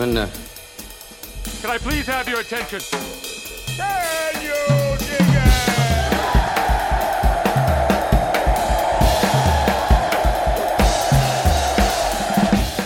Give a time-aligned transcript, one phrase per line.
[0.00, 0.30] and gentlemen, uh,
[1.60, 2.80] Can I please have your attention?
[3.76, 4.54] Can you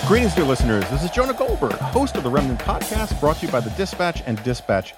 [0.07, 0.89] Greetings, dear listeners.
[0.89, 4.23] This is Jonah Goldberg, host of the Remnant Podcast, brought to you by the Dispatch
[4.25, 4.95] and Dispatch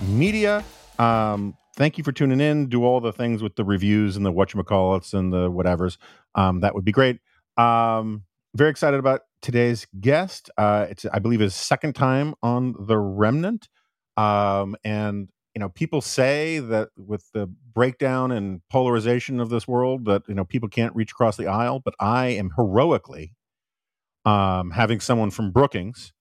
[0.00, 0.64] Media.
[0.98, 2.68] Um, thank you for tuning in.
[2.68, 5.98] Do all the things with the reviews and the whatchamacallits and the whatevers.
[6.34, 7.20] Um, that would be great.
[7.58, 10.50] Um, very excited about today's guest.
[10.56, 13.68] Uh, it's, I believe, his second time on the Remnant.
[14.16, 20.06] Um, and you know, people say that with the breakdown and polarization of this world,
[20.06, 21.80] that you know people can't reach across the aisle.
[21.84, 23.34] But I am heroically
[24.24, 26.12] um, having someone from Brookings,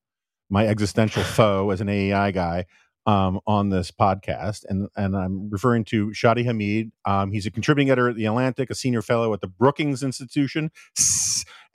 [0.49, 2.65] my existential foe as an AEI guy,
[3.05, 6.91] um, on this podcast, and and I'm referring to Shadi Hamid.
[7.05, 10.71] Um, he's a contributing editor at the Atlantic, a senior fellow at the Brookings Institution,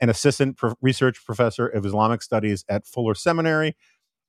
[0.01, 3.77] an assistant pro- research professor of Islamic studies at Fuller Seminary.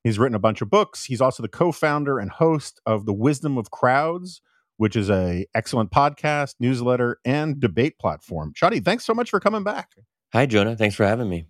[0.04, 1.06] He's written a bunch of books.
[1.06, 4.42] He's also the co-founder and host of the Wisdom of Crowds,
[4.78, 8.54] which is a excellent podcast, newsletter, and debate platform.
[8.54, 9.92] Shadi, thanks so much for coming back.
[10.32, 10.76] Hi, Jonah.
[10.76, 11.46] Thanks for having me.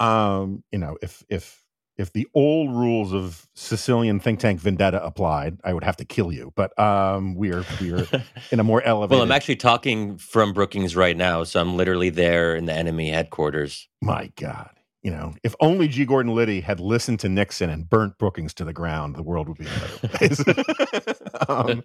[0.00, 1.65] Um, you know, if if
[1.98, 6.30] if the old rules of Sicilian think tank vendetta applied, I would have to kill
[6.30, 6.52] you.
[6.54, 8.06] But um, we're we're
[8.50, 9.16] in a more elevated.
[9.16, 13.10] Well, I'm actually talking from Brookings right now, so I'm literally there in the enemy
[13.10, 13.88] headquarters.
[14.02, 14.70] My God,
[15.02, 16.04] you know, if only G.
[16.04, 19.58] Gordon Liddy had listened to Nixon and burnt Brookings to the ground, the world would
[19.58, 21.18] be a better place.
[21.48, 21.82] um,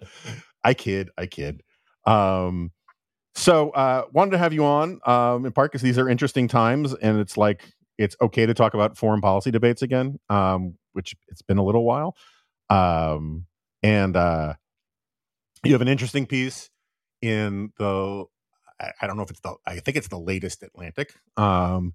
[0.62, 1.62] I kid, I kid.
[2.04, 2.72] Um,
[3.34, 6.92] so uh, wanted to have you on um, in part because these are interesting times,
[6.94, 11.42] and it's like it's okay to talk about foreign policy debates again, um, which it's
[11.42, 12.16] been a little while.
[12.70, 13.46] Um,
[13.82, 14.54] and uh,
[15.64, 16.70] you have an interesting piece
[17.20, 18.24] in the
[18.80, 21.14] I, I don't know if it's the I think it's the latest Atlantic.
[21.36, 21.94] Um,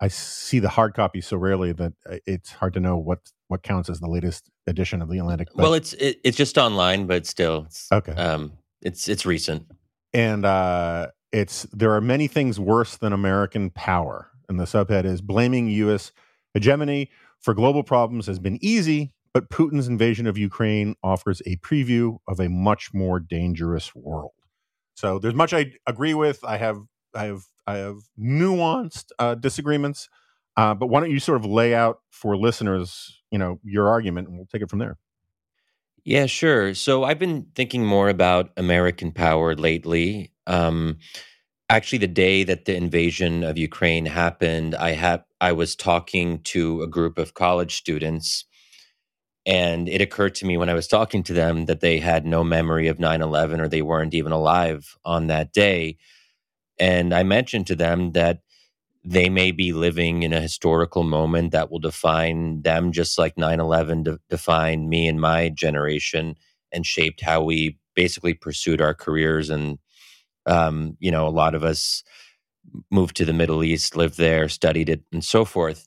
[0.00, 3.62] I see the hard copy so rarely that uh, it's hard to know what what
[3.62, 5.48] counts as the latest edition of the Atlantic.
[5.54, 8.12] but- well, it's it, it's just online, but still, it's, okay.
[8.12, 8.52] um,
[8.82, 9.66] it's it's recent.
[10.12, 14.30] and uh, it's there are many things worse than American power.
[14.48, 16.12] And the subhead is blaming U.S.
[16.54, 22.18] hegemony for global problems has been easy, but Putin's invasion of Ukraine offers a preview
[22.26, 24.32] of a much more dangerous world.
[24.94, 26.42] So there's much I agree with.
[26.44, 26.78] I have
[27.14, 30.08] I have I have nuanced uh, disagreements,
[30.56, 34.28] uh, but why don't you sort of lay out for listeners, you know, your argument,
[34.28, 34.96] and we'll take it from there.
[36.04, 36.72] Yeah, sure.
[36.74, 40.30] So I've been thinking more about American power lately.
[40.46, 40.98] Um,
[41.68, 46.82] actually, the day that the invasion of Ukraine happened, I had I was talking to
[46.82, 48.44] a group of college students,
[49.44, 52.42] and it occurred to me when I was talking to them that they had no
[52.44, 55.96] memory of 9/11 or they weren't even alive on that day.
[56.80, 58.40] And I mentioned to them that
[59.04, 64.04] they may be living in a historical moment that will define them just like 9-11
[64.04, 66.36] de- defined me and my generation
[66.72, 69.78] and shaped how we basically pursued our careers and
[70.46, 72.02] um, you know a lot of us
[72.90, 75.86] moved to the middle east lived there studied it and so forth.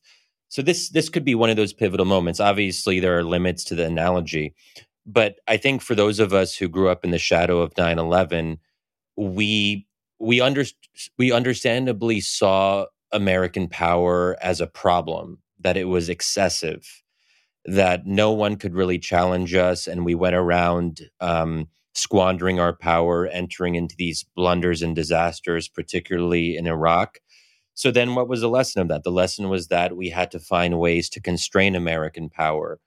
[0.49, 2.39] So this this could be one of those pivotal moments.
[2.39, 4.53] Obviously there are limits to the analogy
[5.05, 8.57] but i think for those of us who grew up in the shadow of 9-11
[9.15, 9.87] we
[10.19, 10.65] we under,
[11.17, 16.85] we understandably saw American power as a problem, that it was excessive,
[17.65, 21.67] that no one could really challenge us, and we went around um,
[21.99, 27.19] squandering our power, entering into these blunders and disasters, particularly in Iraq.
[27.73, 29.03] So then, what was the lesson of that?
[29.03, 32.79] The lesson was that we had to find ways to constrain American power.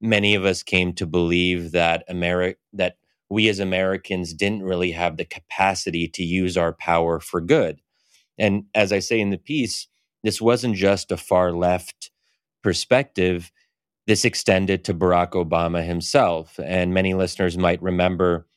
[0.00, 2.96] Many of us came to believe that America that
[3.28, 7.80] we as Americans didn't really have the capacity to use our power for good.
[8.38, 9.86] And as I say in the piece,
[10.22, 12.10] this wasn't just a far left
[12.62, 13.52] perspective.
[14.06, 16.58] This extended to Barack Obama himself.
[16.64, 18.47] And many listeners might remember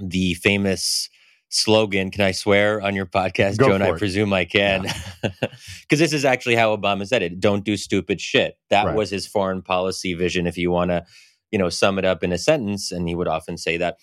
[0.00, 1.08] the famous
[1.48, 3.82] slogan Can I swear on your podcast, Go Joan?
[3.82, 3.98] I it.
[3.98, 4.86] presume I can.
[5.22, 8.56] Because this is actually how Obama said it don't do stupid shit.
[8.70, 8.96] That Right.
[8.96, 11.04] was his foreign policy vision, if you want to
[11.50, 13.98] you know sum it up in a sentence and he would often say that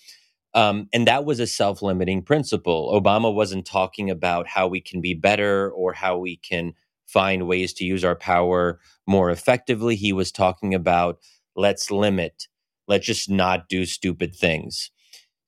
[0.54, 5.14] um, and that was a self-limiting principle obama wasn't talking about how we can be
[5.14, 6.72] better or how we can
[7.06, 11.18] find ways to use our power more effectively he was talking about
[11.56, 12.46] let's limit
[12.86, 14.90] let's just not do stupid things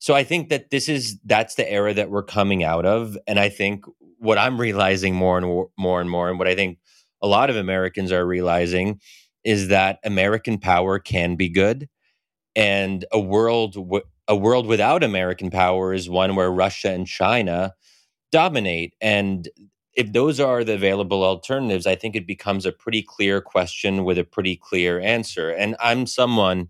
[0.02, 3.38] so i think that this is that's the era that we're coming out of and
[3.38, 3.84] i think
[4.18, 5.46] what i'm realizing more and
[5.78, 6.78] more, and more and what i think
[7.22, 9.00] a lot of americans are realizing
[9.44, 11.88] is that american power can be good
[12.54, 17.74] and a world w- a world without American power is one where Russia and China
[18.30, 18.94] dominate.
[19.00, 19.48] And
[19.94, 24.18] if those are the available alternatives, I think it becomes a pretty clear question with
[24.18, 25.50] a pretty clear answer.
[25.50, 26.68] And I'm someone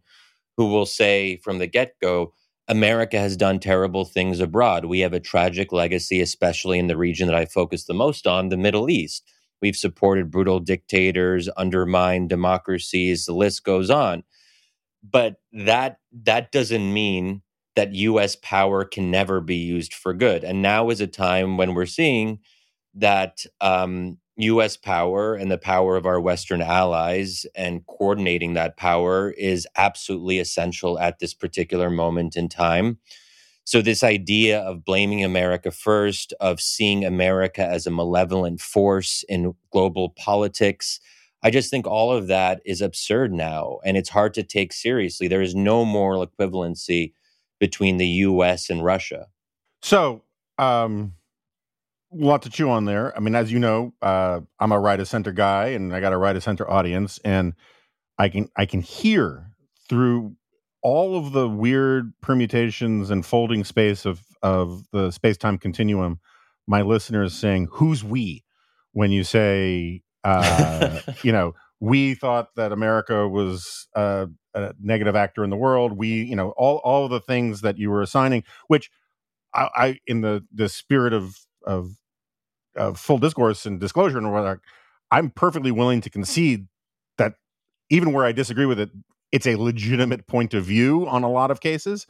[0.57, 2.33] who will say from the get go,
[2.73, 4.87] America has done terrible things abroad.
[4.87, 8.49] We have a tragic legacy, especially in the region that I focus the most on,
[8.49, 9.31] the Middle East.
[9.61, 14.25] We've supported brutal dictators, undermined democracies, the list goes on.
[15.03, 17.43] But that that doesn't mean
[17.77, 20.43] that US power can never be used for good.
[20.43, 22.39] And now is a time when we're seeing
[22.95, 29.31] that um, US power and the power of our Western allies and coordinating that power
[29.33, 32.99] is absolutely essential at this particular moment in time.
[33.65, 39.55] So, this idea of blaming America first, of seeing America as a malevolent force in
[39.71, 40.99] global politics,
[41.45, 43.79] I just think all of that is absurd now.
[43.85, 45.29] And it's hard to take seriously.
[45.29, 47.13] There is no moral equivalency
[47.61, 49.29] between the US and Russia.
[49.83, 50.23] So,
[50.59, 51.15] um,
[52.13, 53.17] a lot to chew on there.
[53.17, 56.13] I mean, as you know, uh, I'm a right of center guy, and I got
[56.13, 57.55] a right of center audience, and
[58.19, 59.51] I can I can hear
[59.89, 60.37] through
[60.83, 66.21] all of the weird permutations and folding space of of the space time continuum.
[66.67, 68.45] My listeners saying, "Who's we?"
[68.93, 75.45] When you say, uh, you know, we thought that America was uh, a negative actor
[75.45, 75.93] in the world.
[75.93, 78.91] We, you know, all all of the things that you were assigning, which
[79.55, 81.37] I, I in the the spirit of
[81.67, 81.97] of
[82.77, 84.61] uh, full discourse and disclosure and whether
[85.11, 86.67] I'm perfectly willing to concede
[87.19, 87.35] that
[87.91, 88.91] even where I disagree with it,
[89.31, 92.07] it's a legitimate point of view on a lot of cases.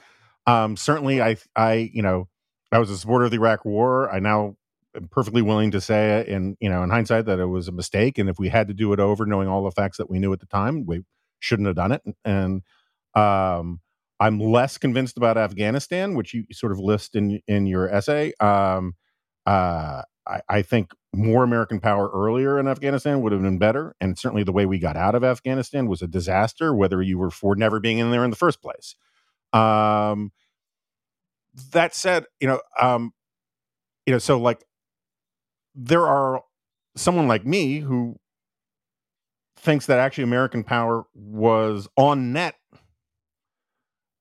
[0.47, 2.29] Um, certainly, I, I, you know,
[2.71, 4.13] I was a supporter of the Iraq War.
[4.13, 4.57] I now
[4.97, 8.19] am perfectly willing to say, in you know, in hindsight, that it was a mistake,
[8.19, 10.33] and if we had to do it over, knowing all the facts that we knew
[10.33, 11.03] at the time, we
[11.39, 12.03] shouldn't have done it.
[12.25, 12.63] And
[13.15, 13.81] um,
[14.19, 18.33] I'm less convinced about Afghanistan, which you sort of list in in your essay.
[18.41, 18.95] Um,
[19.47, 23.95] uh, I, I, think more American power earlier in Afghanistan would have been better.
[24.01, 27.31] And certainly the way we got out of Afghanistan was a disaster, whether you were
[27.31, 28.95] for never being in there in the first place.
[29.53, 30.33] Um,
[31.73, 33.13] that said, you know, um,
[34.07, 34.65] you know, so like
[35.75, 36.43] there are
[36.97, 38.17] someone like me who
[39.57, 42.57] thinks that actually American power was on net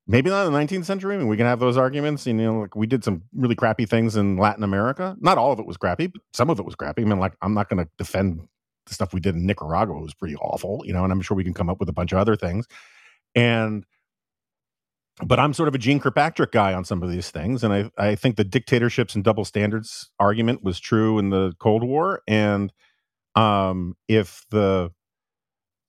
[0.07, 1.15] maybe not in the 19th century.
[1.15, 2.25] I mean, we can have those arguments.
[2.25, 5.15] You know, like we did some really crappy things in Latin America.
[5.19, 7.01] Not all of it was crappy, but some of it was crappy.
[7.01, 8.47] I mean, like I'm not going to defend
[8.87, 11.43] the stuff we did in Nicaragua was pretty awful, you know, and I'm sure we
[11.43, 12.67] can come up with a bunch of other things.
[13.35, 13.85] And
[15.23, 17.91] but I'm sort of a Jeane Kirkpatrick guy on some of these things, and I
[17.97, 22.73] I think the dictatorships and double standards argument was true in the Cold War, and
[23.35, 24.91] um, if the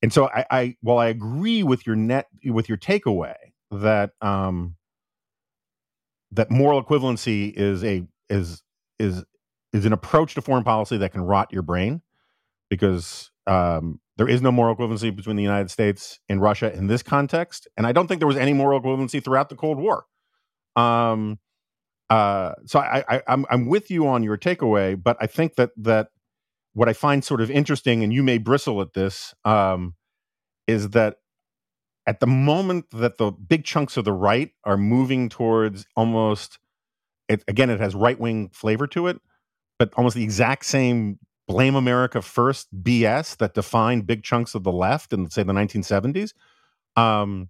[0.03, 3.35] and so I, I while I agree with your net with your takeaway
[3.73, 4.77] that um,
[6.31, 8.63] that moral equivalency is a is
[8.99, 9.25] is
[9.73, 12.03] is an approach to foreign policy that can rot your brain
[12.69, 17.03] because um, there is no moral equivalency between the United States and Russia in this
[17.03, 20.05] context, and I don't think there was any moral equivalency throughout the Cold War.
[20.77, 21.39] Um,
[22.11, 25.71] uh, so I, I, I'm I'm with you on your takeaway, but I think that
[25.79, 26.09] that
[26.75, 29.95] what I find sort of interesting, and you may bristle at this, um,
[30.67, 31.17] is that
[32.07, 36.59] at the moment that the big chunks of the right are moving towards almost
[37.29, 39.21] it, again it has right wing flavor to it
[39.79, 44.73] but almost the exact same blame america first bs that defined big chunks of the
[44.73, 46.32] left in say the 1970s
[46.94, 47.49] um,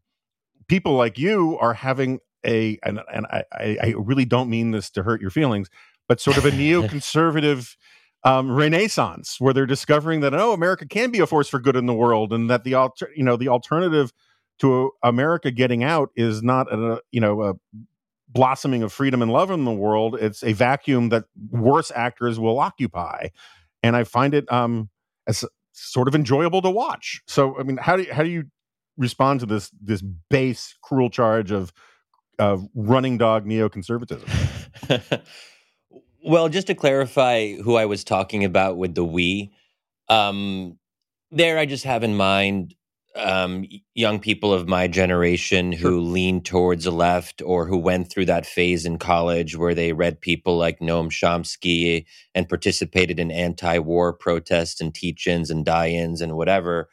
[0.68, 5.02] people like you are having a and, and I, I really don't mean this to
[5.02, 5.68] hurt your feelings
[6.08, 7.76] but sort of a neoconservative
[8.24, 11.86] um, renaissance where they're discovering that oh america can be a force for good in
[11.86, 14.12] the world and that the alter, you know the alternative
[14.62, 17.54] to America getting out is not a you know a
[18.28, 20.16] blossoming of freedom and love in the world.
[20.18, 23.28] It's a vacuum that worse actors will occupy,
[23.82, 24.88] and I find it um
[25.26, 27.22] as sort of enjoyable to watch.
[27.26, 28.44] So I mean, how do you, how do you
[28.96, 30.00] respond to this this
[30.30, 31.72] base cruel charge of
[32.38, 35.22] of running dog neoconservatism?
[36.24, 39.52] well, just to clarify who I was talking about with the we,
[40.08, 40.78] um,
[41.32, 42.76] there I just have in mind
[43.16, 48.26] um, young people of my generation who lean towards the left or who went through
[48.26, 54.12] that phase in college where they read people like Noam Chomsky and participated in anti-war
[54.14, 56.88] protests and teach-ins and die-ins and whatever.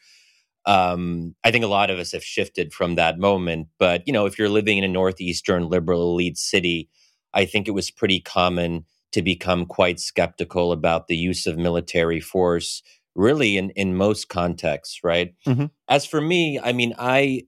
[0.66, 3.70] Um, I think a lot of us have shifted from that moment.
[3.80, 6.90] But you know, if you're living in a northeastern liberal elite city,
[7.34, 12.20] I think it was pretty common to become quite skeptical about the use of military
[12.20, 12.84] force
[13.16, 15.66] really in in most contexts right mm-hmm.
[15.88, 17.42] as for me i mean i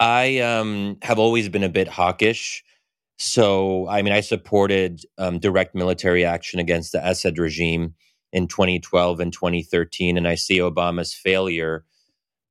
[0.00, 2.64] i um have always been a bit hawkish
[3.18, 7.94] so i mean i supported um, direct military action against the assad regime
[8.32, 11.84] in 2012 and 2013, and I see Obama's failure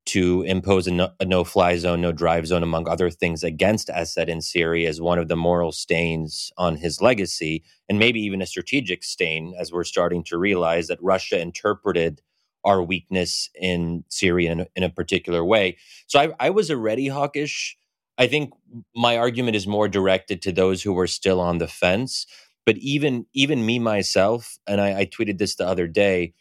[0.08, 4.30] to impose a, no, a no-fly zone, no drive zone, among other things, against Assad
[4.30, 8.48] in Syria as one of the moral stains on his legacy, and maybe even a
[8.48, 12.22] strategic stain, as we're starting to realize that Russia interpreted
[12.64, 15.78] our weakness in Syria in, in a particular way.
[16.08, 17.78] So I, I was already hawkish.
[18.18, 18.54] I think
[18.96, 22.28] my argument is more directed to those who were still on the fence.
[22.66, 26.36] But even even me myself, and I, I tweeted this the other day,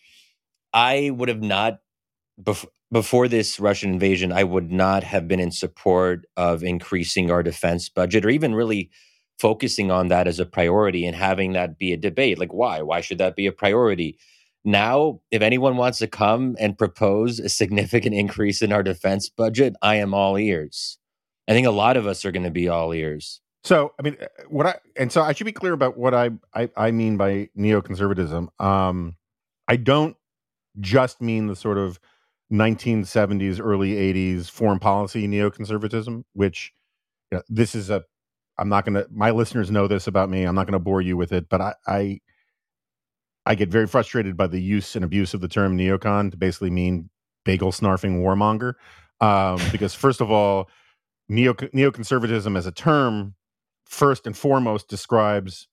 [0.74, 1.78] I would have not
[2.42, 7.42] bef- before this Russian invasion, I would not have been in support of increasing our
[7.42, 8.90] defense budget or even really
[9.38, 12.38] focusing on that as a priority and having that be a debate.
[12.38, 12.82] Like, why?
[12.82, 14.18] Why should that be a priority?
[14.64, 19.74] Now, if anyone wants to come and propose a significant increase in our defense budget,
[19.80, 20.98] I am all ears.
[21.48, 23.40] I think a lot of us are going to be all ears.
[23.64, 26.30] So, I mean, uh, what I and so I should be clear about what I
[26.54, 28.48] I, I mean by neoconservatism.
[28.62, 29.16] Um,
[29.68, 30.16] I don't
[30.78, 31.98] just mean the sort of
[32.52, 36.72] 1970s, early 80s foreign policy neoconservatism, which
[37.30, 38.04] you know, this is a.
[38.58, 39.06] I'm not going to.
[39.10, 40.44] My listeners know this about me.
[40.44, 42.20] I'm not going to bore you with it, but I, I
[43.46, 46.70] I get very frustrated by the use and abuse of the term neocon to basically
[46.70, 47.08] mean
[47.44, 48.74] bagel snarfing warmonger.
[49.20, 50.68] Um, because first of all,
[51.28, 53.34] neo neoconservatism as a term,
[53.84, 55.68] first and foremost, describes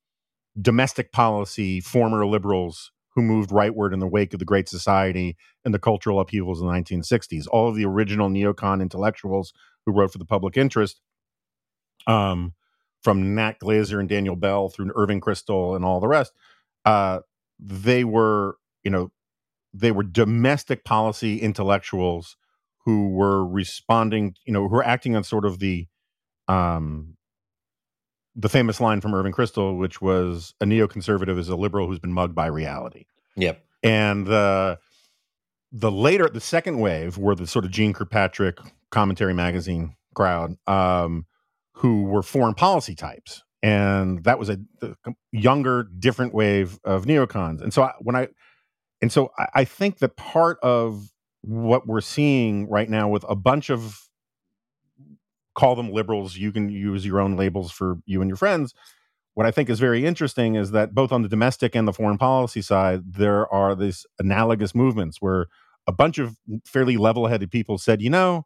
[0.60, 5.74] domestic policy former liberals who moved rightward in the wake of the Great Society and
[5.74, 7.48] the cultural upheavals of the 1960s.
[7.52, 9.54] All of the original neocon intellectuals
[9.88, 11.02] who wrote for the public interest,
[12.06, 12.54] um,
[13.02, 16.32] from Nat Glazer and Daniel Bell through Irving Kristol and all the rest,
[16.86, 17.22] uh,
[17.60, 19.12] they were, you know,
[19.74, 22.38] they were domestic policy intellectuals
[22.86, 25.88] who were responding, you know, who were acting on sort of the
[26.48, 27.17] um,
[28.38, 32.14] the famous line from Irving Kristol, which was a neoconservative is a liberal who's been
[32.14, 33.06] mugged by reality.
[33.36, 33.64] Yep.
[33.84, 34.80] And the
[35.72, 38.60] the later the second wave were the sort of Jeane Kirkpatrick
[38.92, 41.26] commentary magazine crowd, um,
[41.74, 43.44] who were foreign policy types.
[43.64, 44.60] And that was a
[45.32, 47.62] younger, different wave of neocons.
[47.62, 48.28] And so I, when I,
[49.02, 51.10] and so I, I think that part of
[51.42, 54.07] what we're seeing right now with a bunch of
[55.58, 56.38] call them liberals.
[56.38, 58.74] You can use your own labels for you and your friends.
[59.34, 62.18] What I think is very interesting is that both on the domestic and the foreign
[62.18, 65.48] policy side, there are these analogous movements where
[65.88, 68.46] a bunch of fairly level headed people said, you know,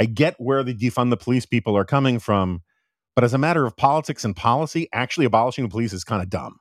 [0.00, 2.62] I get where the defund the police people are coming from,
[3.14, 6.30] but as a matter of politics and policy, actually abolishing the police is kind of
[6.30, 6.58] dumb.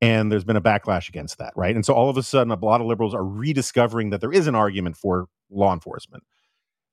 [0.00, 1.74] And there's been a backlash against that, right?
[1.76, 4.48] And so all of a sudden, a lot of liberals are rediscovering that there is
[4.48, 6.24] an argument for law enforcement.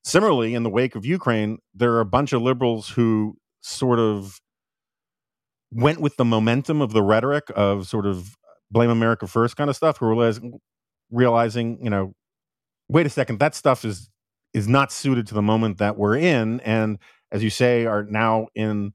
[0.03, 4.39] Similarly, in the wake of Ukraine, there are a bunch of liberals who sort of
[5.71, 8.35] went with the momentum of the rhetoric of sort of
[8.71, 10.59] blame America first kind of stuff, who realizing,
[11.11, 12.13] realizing, you know,
[12.87, 14.09] wait a second, that stuff is
[14.53, 16.97] is not suited to the moment that we're in, and
[17.31, 18.93] as you say, are now in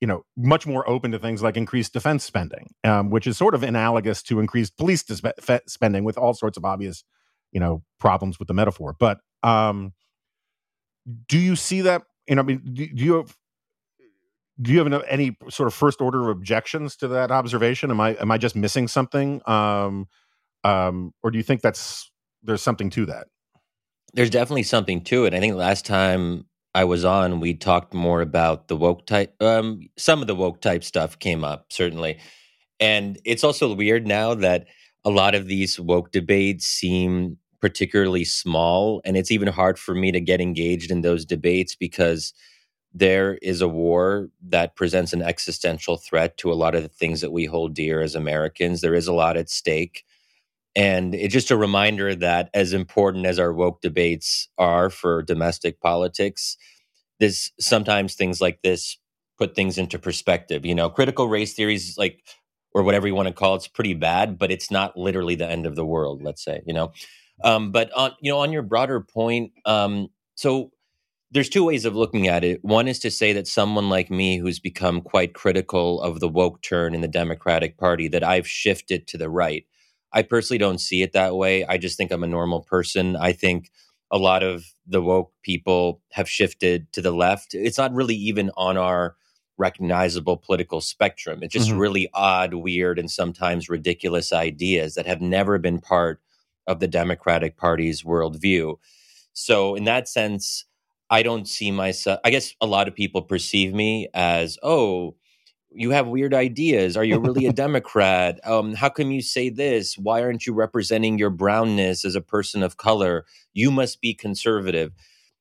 [0.00, 3.54] you know much more open to things like increased defense spending, um, which is sort
[3.54, 5.26] of analogous to increased police disp-
[5.66, 7.04] spending with all sorts of obvious
[7.52, 8.94] you know problems with the metaphor.
[8.98, 9.92] But um,
[11.26, 12.02] do you see that?
[12.26, 13.36] You know, I mean, do, do you have
[14.60, 17.90] do you have any sort of first order of objections to that observation?
[17.90, 20.08] Am I am I just missing something, um,
[20.64, 22.10] um, or do you think that's
[22.42, 23.28] there's something to that?
[24.12, 25.34] There's definitely something to it.
[25.34, 29.34] I think last time I was on, we talked more about the woke type.
[29.40, 32.18] Um, some of the woke type stuff came up certainly,
[32.78, 34.66] and it's also weird now that
[35.04, 39.00] a lot of these woke debates seem particularly small.
[39.04, 42.32] And it's even hard for me to get engaged in those debates because
[42.92, 47.20] there is a war that presents an existential threat to a lot of the things
[47.20, 48.80] that we hold dear as Americans.
[48.80, 50.04] There is a lot at stake.
[50.76, 55.80] And it's just a reminder that, as important as our woke debates are for domestic
[55.80, 56.56] politics,
[57.18, 58.96] this sometimes things like this
[59.36, 60.64] put things into perspective.
[60.64, 62.22] You know, critical race theories, like
[62.72, 65.48] or whatever you want to call it, it's pretty bad, but it's not literally the
[65.48, 66.22] end of the world.
[66.22, 66.92] Let's say, you know,
[67.42, 70.70] um, but on you know on your broader point, um, so
[71.30, 72.64] there's two ways of looking at it.
[72.64, 76.60] One is to say that someone like me, who's become quite critical of the woke
[76.62, 79.64] turn in the Democratic Party, that I've shifted to the right.
[80.12, 81.64] I personally don't see it that way.
[81.64, 83.14] I just think I'm a normal person.
[83.14, 83.70] I think
[84.10, 87.54] a lot of the woke people have shifted to the left.
[87.54, 89.14] It's not really even on our
[89.56, 91.42] recognizable political spectrum.
[91.42, 91.78] It's just mm-hmm.
[91.78, 96.20] really odd, weird, and sometimes ridiculous ideas that have never been part
[96.70, 98.76] of the Democratic Party's worldview.
[99.32, 100.64] So, in that sense,
[101.10, 102.20] I don't see myself.
[102.24, 105.16] I guess a lot of people perceive me as, oh,
[105.72, 106.96] you have weird ideas.
[106.96, 108.40] Are you really a Democrat?
[108.44, 109.96] Um, how come you say this?
[109.98, 113.24] Why aren't you representing your brownness as a person of color?
[113.52, 114.92] You must be conservative.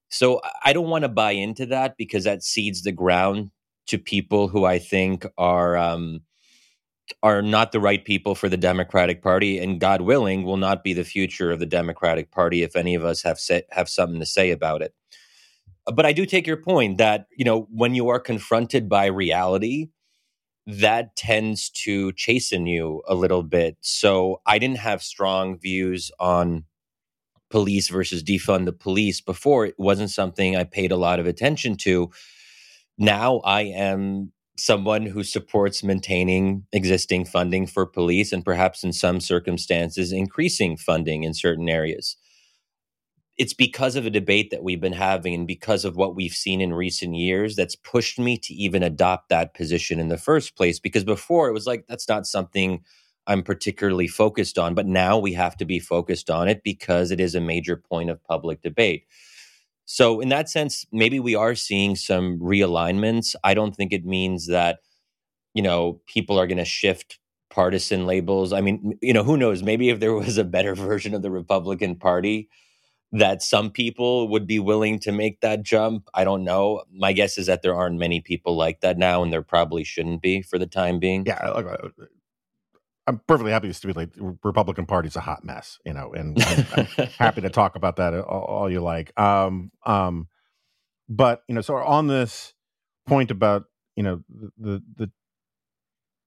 [0.10, 3.52] So I don't want to buy into that because that cedes the ground
[3.88, 6.22] to people who I think are um,
[7.24, 10.94] are not the right people for the Democratic Party, and God willing, will not be
[10.94, 14.26] the future of the Democratic Party if any of us have say, have something to
[14.26, 14.94] say about it.
[15.86, 19.90] But I do take your point that you know when you are confronted by reality,
[20.68, 23.78] that tends to chasten you a little bit.
[23.82, 26.66] So I didn't have strong views on
[27.50, 29.66] police versus defund the police before.
[29.66, 32.12] It wasn't something I paid a lot of attention to.
[32.98, 39.20] Now I am someone who supports maintaining existing funding for police and perhaps in some
[39.20, 42.18] circumstances increasing funding in certain areas
[43.40, 46.60] it's because of a debate that we've been having and because of what we've seen
[46.60, 50.78] in recent years that's pushed me to even adopt that position in the first place.
[50.78, 52.84] Because before it was like, that's not something
[53.28, 54.76] I'm particularly focused on.
[54.76, 58.10] But now we have to be focused on it because it is a major point
[58.10, 59.06] of public debate.
[59.92, 63.34] So, in that sense, maybe we are seeing some realignments.
[63.44, 64.82] I don't think it means that,
[65.56, 67.20] you know, people are going to shift
[67.50, 68.54] partisan labels.
[68.54, 69.64] I mean, you know, who knows?
[69.64, 72.50] Maybe if there was a better version of the Republican Party,
[73.14, 76.10] that some people would be willing to make that jump.
[76.14, 76.84] I don't know.
[76.94, 80.22] My guess is that there aren't many people like that now, and there probably shouldn't
[80.22, 81.26] be for the time being.
[81.26, 81.62] Yeah,
[83.10, 86.66] I'm perfectly happy to stipulate the Republican Party's a hot mess, you know, and I'm,
[86.78, 89.20] I'm happy to talk about that all, all, you like.
[89.20, 90.28] Um, um,
[91.10, 92.54] but you know, so on this
[93.08, 93.64] point about
[93.96, 95.12] you know the the, the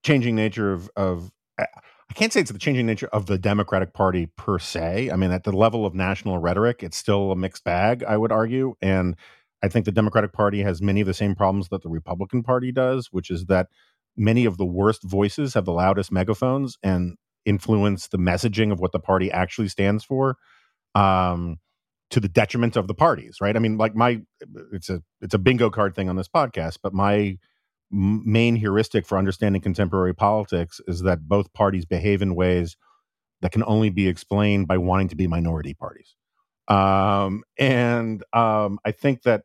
[0.03, 4.27] changing nature of of I can't say it's the changing nature of the Democratic Party
[4.27, 5.11] per se.
[5.11, 8.33] I mean, at the level of national rhetoric, it's still a mixed bag, I would
[8.33, 8.75] argue.
[8.83, 9.17] And
[9.63, 12.71] I think the Democratic Party has many of the same problems that the Republican Party
[12.71, 13.69] does, which is that
[14.17, 18.93] many of the worst voices have the loudest megaphones and influence the messaging of what
[18.93, 20.37] the party actually stands for
[20.95, 21.59] um,
[22.11, 23.57] to the detriment of the parties, right?
[23.57, 24.21] I mean, like my
[24.73, 27.39] it's a it's a bingo card thing on this podcast, but my
[27.91, 32.77] main heuristic for understanding contemporary politics is that both parties behave in ways
[33.43, 36.15] that can only be explained by wanting to be minority parties.
[36.69, 39.43] Um, and um, I think that,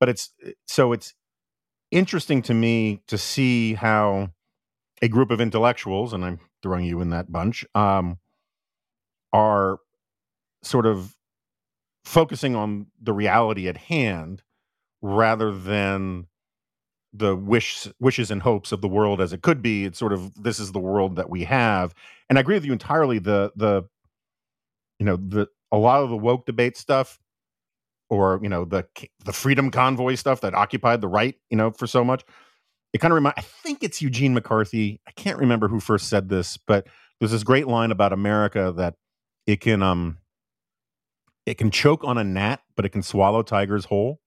[0.00, 0.32] but it's
[0.66, 1.14] so it's
[1.94, 4.30] interesting to me to see how
[5.00, 8.18] a group of intellectuals, and I'm throwing you in that bunch, um,
[9.32, 9.78] are
[10.62, 11.16] sort of
[12.04, 14.42] focusing on the reality at hand
[15.00, 16.26] rather than
[17.12, 19.84] the wish wishes and hopes of the world as it could be.
[19.84, 21.94] It's sort of this is the world that we have.
[22.28, 23.20] And i agree with you entirely.
[23.20, 23.84] The the
[24.98, 27.18] you know the a lot of the woke debate stuff
[28.10, 28.86] or you know the
[29.24, 32.24] the freedom convoy stuff that occupied the right you know for so much
[32.92, 36.28] it kind of remind i think it's eugene mccarthy i can't remember who first said
[36.28, 36.86] this but
[37.18, 38.94] there's this great line about america that
[39.46, 40.18] it can um
[41.46, 44.20] it can choke on a gnat but it can swallow tigers whole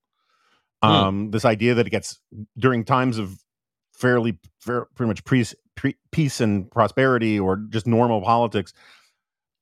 [0.84, 0.90] Hmm.
[0.90, 1.32] Um, mm.
[1.32, 2.20] This idea that it gets
[2.58, 3.40] during times of
[3.94, 5.56] fairly, fair, pretty much peace,
[6.12, 8.74] peace and prosperity, or just normal politics,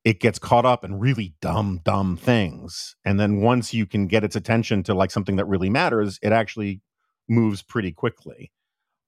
[0.06, 2.96] it gets caught up in really dumb, dumb things.
[3.04, 6.32] And then once you can get its attention to like something that really matters, it
[6.32, 6.82] actually
[7.28, 8.52] moves pretty quickly.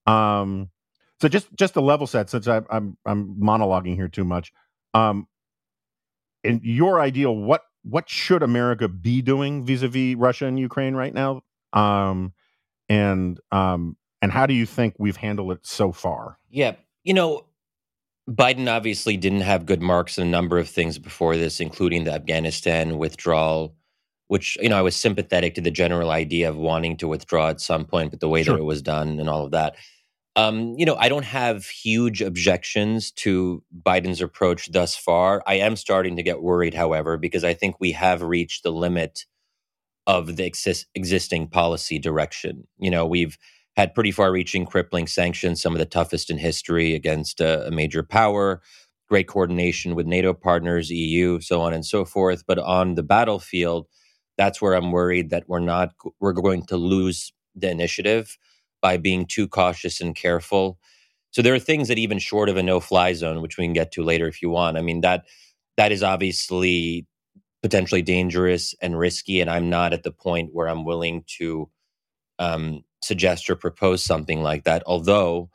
[0.06, 0.70] Um,
[1.20, 4.52] so just just a level set, since I, I'm I'm monologuing here too much.
[4.92, 5.26] Um,
[6.42, 11.42] in your ideal, what what should America be doing vis-a-vis Russia and Ukraine right now?
[11.72, 12.32] Um,
[12.88, 16.38] and um, and how do you think we've handled it so far?
[16.50, 17.47] Yeah, you know,
[18.28, 22.12] Biden obviously didn't have good marks in a number of things before this, including the
[22.12, 23.74] Afghanistan withdrawal,
[24.26, 27.60] which, you know, I was sympathetic to the general idea of wanting to withdraw at
[27.60, 28.54] some point, but the way sure.
[28.54, 29.76] that it was done and all of that.
[30.36, 35.42] Um, you know, I don't have huge objections to Biden's approach thus far.
[35.46, 39.24] I am starting to get worried, however, because I think we have reached the limit
[40.06, 42.68] of the exist- existing policy direction.
[42.78, 43.38] You know, we've
[43.78, 47.70] had pretty far reaching, crippling sanctions, some of the toughest in history against a, a
[47.70, 48.60] major power,
[49.08, 52.42] great coordination with NATO partners, EU, so on and so forth.
[52.44, 53.86] But on the battlefield,
[54.36, 58.36] that's where I'm worried that we're not, we're going to lose the initiative
[58.82, 60.80] by being too cautious and careful.
[61.30, 63.92] So there are things that even short of a no-fly zone, which we can get
[63.92, 64.76] to later if you want.
[64.76, 65.24] I mean that
[65.76, 67.06] that is obviously
[67.62, 69.40] potentially dangerous and risky.
[69.40, 71.70] And I'm not at the point where I'm willing to
[72.38, 74.82] um, suggest or propose something like that.
[74.86, 75.50] Although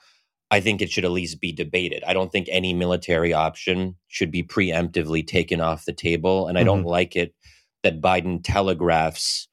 [0.51, 2.03] I think it should at least be debated.
[2.05, 6.47] I don't think any military option should be preemptively taken off the table.
[6.47, 6.67] And I mm-hmm.
[6.67, 7.33] don't like it
[7.81, 9.47] that Biden telegraphs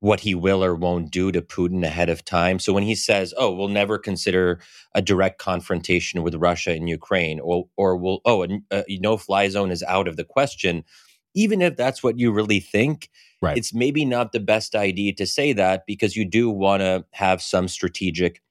[0.00, 2.58] what he will or won't do to Putin ahead of time.
[2.58, 4.60] So when he says, "Oh, we'll never consider
[4.94, 9.70] a direct confrontation with Russia in Ukraine," or or will oh, a, a no-fly zone
[9.70, 10.84] is out of the question,
[11.34, 13.10] even if that's what you really think,
[13.40, 13.56] Right.
[13.56, 17.40] it's maybe not the best idea to say that because you do want to have
[17.40, 18.42] some strategic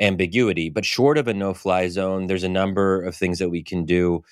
[0.00, 0.70] ambiguity.
[0.70, 4.22] But short of a no-fly zone, there's a number of things that we can do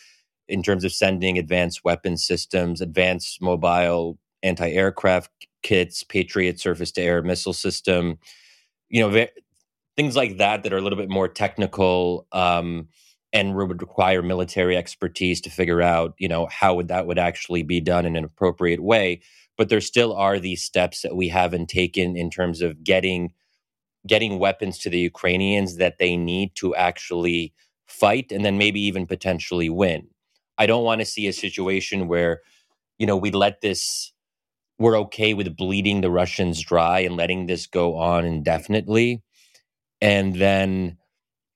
[0.48, 5.30] in terms of sending advanced weapon systems, advanced mobile anti-aircraft
[5.62, 8.18] kits, Patriot surface-to-air missile system,
[8.88, 9.28] you know, ve-
[9.96, 12.86] things like that that are a little bit more technical um,
[13.36, 17.62] and would require military expertise to figure out, you know, how would that would actually
[17.62, 19.20] be done in an appropriate way.
[19.58, 23.32] But there still are these steps that we haven't taken in terms of getting
[24.06, 27.52] getting weapons to the Ukrainians that they need to actually
[27.86, 30.06] fight and then maybe even potentially win.
[30.56, 32.40] I don't want to see a situation where,
[32.98, 34.12] you know, we let this
[34.78, 39.22] we're okay with bleeding the Russians dry and letting this go on indefinitely.
[40.00, 40.96] And then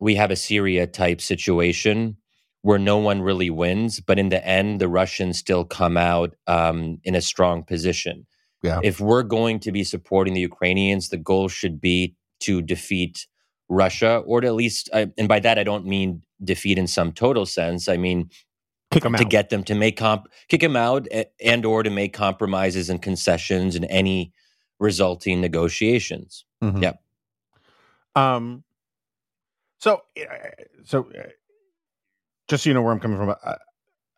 [0.00, 2.16] we have a Syria type situation
[2.62, 6.98] where no one really wins, but in the end, the Russians still come out um,
[7.04, 8.26] in a strong position.
[8.62, 8.80] Yeah.
[8.82, 13.26] If we're going to be supporting the Ukrainians, the goal should be to defeat
[13.68, 17.12] Russia, or to at least, I- and by that I don't mean defeat in some
[17.12, 17.88] total sense.
[17.88, 18.30] I mean
[18.90, 19.30] Kick them to out.
[19.30, 21.06] get them to make comp kick them out
[21.44, 24.32] and or to make compromises and concessions in any
[24.80, 26.44] resulting negotiations.
[26.62, 26.82] Mhm.
[26.82, 27.02] Yep.
[28.16, 28.64] Um.
[29.80, 30.24] So, uh,
[30.84, 31.22] so uh,
[32.48, 33.56] just so you know where I'm coming from, I,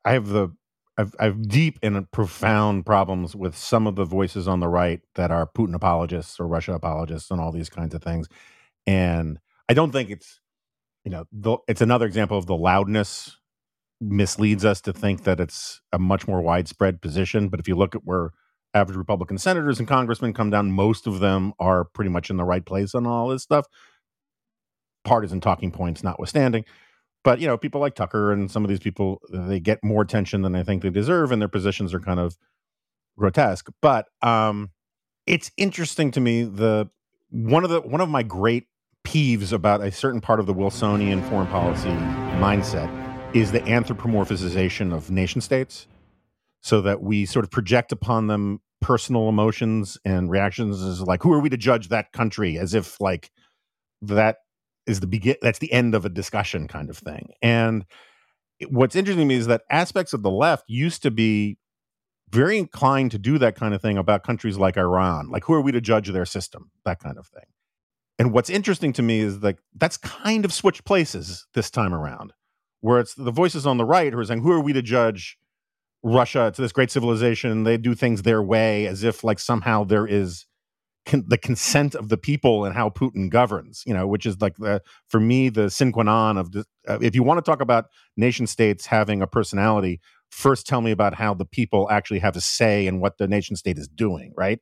[0.05, 0.51] I have the
[0.99, 5.31] I've I've deep and profound problems with some of the voices on the right that
[5.31, 8.29] are Putin apologists or Russia apologists and all these kinds of things,
[8.87, 10.41] and I don't think it's
[11.05, 13.39] you know the, it's another example of the loudness
[14.01, 17.49] misleads us to think that it's a much more widespread position.
[17.49, 18.31] But if you look at where
[18.75, 22.45] average Republican senators and congressmen come down, most of them are pretty much in the
[22.45, 23.67] right place on all this stuff.
[25.05, 26.65] Partisan talking points notwithstanding.
[27.25, 30.43] But you know, people like Tucker and some of these people, they get more attention
[30.43, 32.37] than I think they deserve, and their positions are kind of
[33.17, 33.69] grotesque.
[33.81, 34.71] But um,
[35.27, 36.91] it's interesting to me the
[37.31, 38.67] one of the one of my great
[39.05, 41.89] peeves about a certain part of the Wilsonian foreign policy
[42.39, 42.91] mindset
[43.35, 45.87] is the anthropomorphization of nation states
[46.61, 51.33] so that we sort of project upon them personal emotions and reactions as like who
[51.33, 53.31] are we to judge that country as if like
[54.03, 54.39] that
[54.87, 57.31] is the begin that's the end of a discussion kind of thing.
[57.41, 57.85] And
[58.69, 61.59] what's interesting to me is that aspects of the left used to be
[62.31, 65.61] very inclined to do that kind of thing about countries like Iran like who are
[65.61, 66.71] we to judge their system?
[66.85, 67.45] That kind of thing.
[68.19, 72.33] And what's interesting to me is like that's kind of switched places this time around
[72.81, 75.39] where it's the voices on the right who are saying who are we to judge
[76.03, 77.63] Russia, it's this great civilization.
[77.63, 80.47] They do things their way as if like somehow there is
[81.07, 84.57] con- the consent of the people and how Putin governs, you know, which is like
[84.57, 87.61] the, for me, the sine qua non of, the, uh, if you want to talk
[87.61, 87.87] about
[88.17, 92.41] nation states having a personality, first tell me about how the people actually have a
[92.41, 94.61] say in what the nation state is doing, right?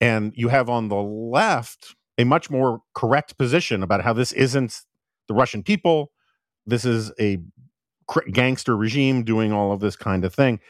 [0.00, 4.80] And you have on the left a much more correct position about how this isn't
[5.28, 6.12] the Russian people.
[6.66, 7.38] This is a
[8.32, 10.60] gangster regime doing all of this kind of thing.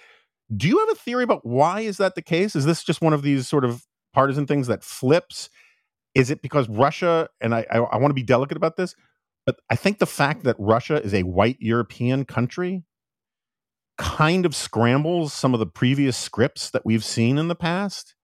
[0.55, 2.57] Do you have a theory about why is that the case?
[2.57, 5.51] Is this just one of these sort of partisan things that flips?
[6.15, 8.95] Is it because Russia and I, I, I want to be delicate about this,
[9.47, 12.85] but I think the fact that Russia is a white European country
[13.99, 18.15] kind of scrambles some of the previous scripts that we've seen in the past.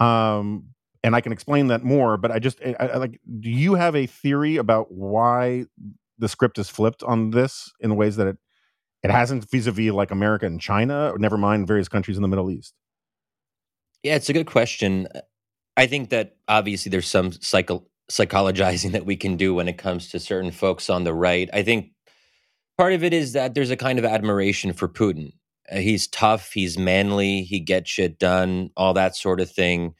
[0.00, 0.70] Um,
[1.04, 3.20] and I can explain that more, but I just I, I, like.
[3.40, 5.66] Do you have a theory about why
[6.18, 8.36] the script is flipped on this in ways that it
[9.02, 12.50] it hasn't vis-a-vis like America and China, or never mind various countries in the Middle
[12.50, 12.74] East?
[14.02, 15.08] Yeah, it's a good question.
[15.76, 20.08] I think that obviously there's some psycho- psychologizing that we can do when it comes
[20.10, 21.48] to certain folks on the right.
[21.52, 21.92] I think
[22.76, 25.32] part of it is that there's a kind of admiration for Putin.
[25.70, 29.94] Uh, he's tough, he's manly, he gets shit done, all that sort of thing.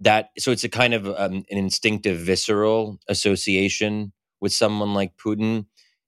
[0.00, 5.66] That so it's a kind of um, an instinctive, visceral association with someone like Putin.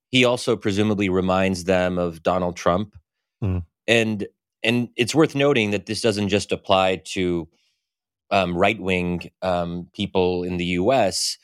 [0.08, 2.96] He also presumably reminds them of Donald Trump,
[3.44, 3.64] Mm.
[3.86, 4.26] and
[4.62, 7.48] and it's worth noting that this doesn't just apply to
[8.30, 11.38] um, right wing um, people in the U.S.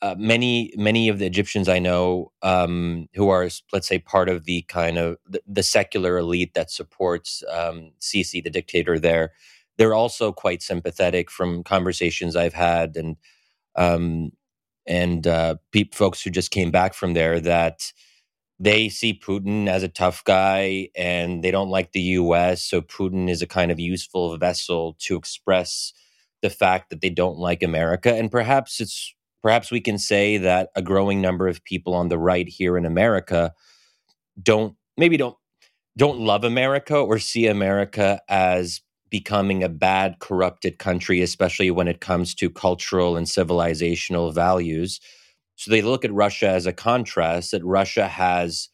[0.00, 4.44] Uh, many many of the Egyptians I know um, who are let's say part of
[4.44, 9.32] the kind of the, the secular elite that supports um, Sisi, the dictator there,
[9.76, 13.16] they're also quite sympathetic from conversations I've had and
[13.74, 14.32] um,
[14.86, 17.92] and uh, peop folks who just came back from there that
[18.60, 22.62] they see Putin as a tough guy and they don't like the US.
[22.62, 25.92] So Putin is a kind of useful vessel to express
[26.42, 28.14] the fact that they don't like America.
[28.14, 32.18] And perhaps it's perhaps we can say that a growing number of people on the
[32.18, 33.52] right here in America
[34.42, 35.36] don't maybe don't
[35.96, 42.00] don't love America or see America as becoming a bad corrupted country especially when it
[42.00, 45.00] comes to cultural and civilizational values
[45.58, 48.68] so they look at Russia as a contrast that Russia has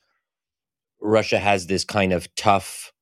[1.00, 2.92] Russia has this kind of tough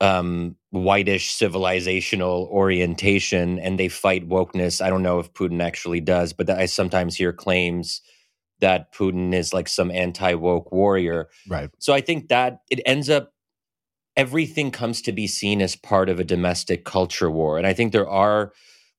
[0.00, 4.84] um, whitish civilizational orientation and they fight wokeness.
[4.84, 8.02] I don't know if Putin actually does, but I sometimes hear claims
[8.58, 11.28] that Putin is like some anti woke warrior.
[11.48, 11.70] Right.
[11.78, 13.32] So I think that it ends up
[14.16, 17.56] everything comes to be seen as part of a domestic culture war.
[17.56, 18.52] And I think there are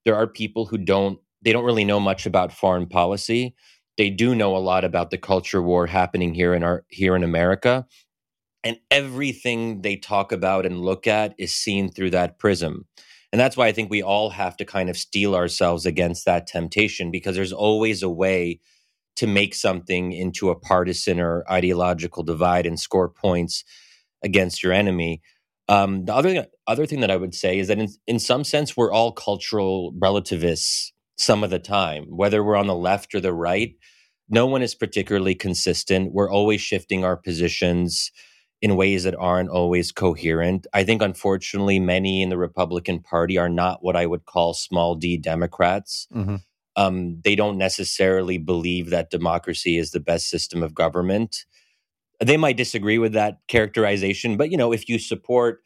[0.05, 3.55] there are people who don't they don't really know much about foreign policy.
[3.97, 7.23] They do know a lot about the culture war happening here in our here in
[7.23, 7.85] America.
[8.63, 12.87] And everything they talk about and look at is seen through that prism.
[13.31, 16.47] And that's why i think we all have to kind of steel ourselves against that
[16.47, 18.59] temptation because there's always a way
[19.17, 23.65] to make something into a partisan or ideological divide and score points
[24.23, 25.21] against your enemy.
[25.67, 28.75] Um, the other other thing that I would say is that in, in some sense
[28.75, 33.33] we're all cultural relativists some of the time, whether we're on the left or the
[33.33, 33.75] right.
[34.29, 36.13] No one is particularly consistent.
[36.13, 38.11] We're always shifting our positions
[38.61, 40.65] in ways that aren't always coherent.
[40.73, 44.95] I think, unfortunately, many in the Republican Party are not what I would call small
[44.95, 46.07] d Democrats.
[46.13, 46.37] Mm-hmm.
[46.75, 51.45] Um, they don't necessarily believe that democracy is the best system of government.
[52.21, 55.61] They might disagree with that characterization, but you know, if you support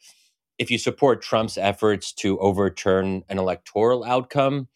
[0.56, 4.68] if you support Trump's efforts to overturn an electoral outcome,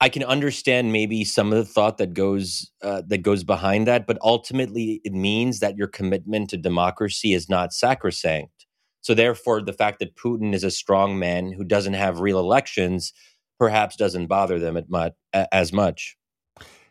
[0.00, 4.06] I can understand maybe some of the thought that goes uh, that goes behind that,
[4.06, 8.66] but ultimately it means that your commitment to democracy is not sacrosanct.
[9.02, 13.12] So therefore, the fact that Putin is a strong man who doesn't have real elections
[13.58, 15.12] perhaps doesn't bother them much,
[15.52, 16.16] as much.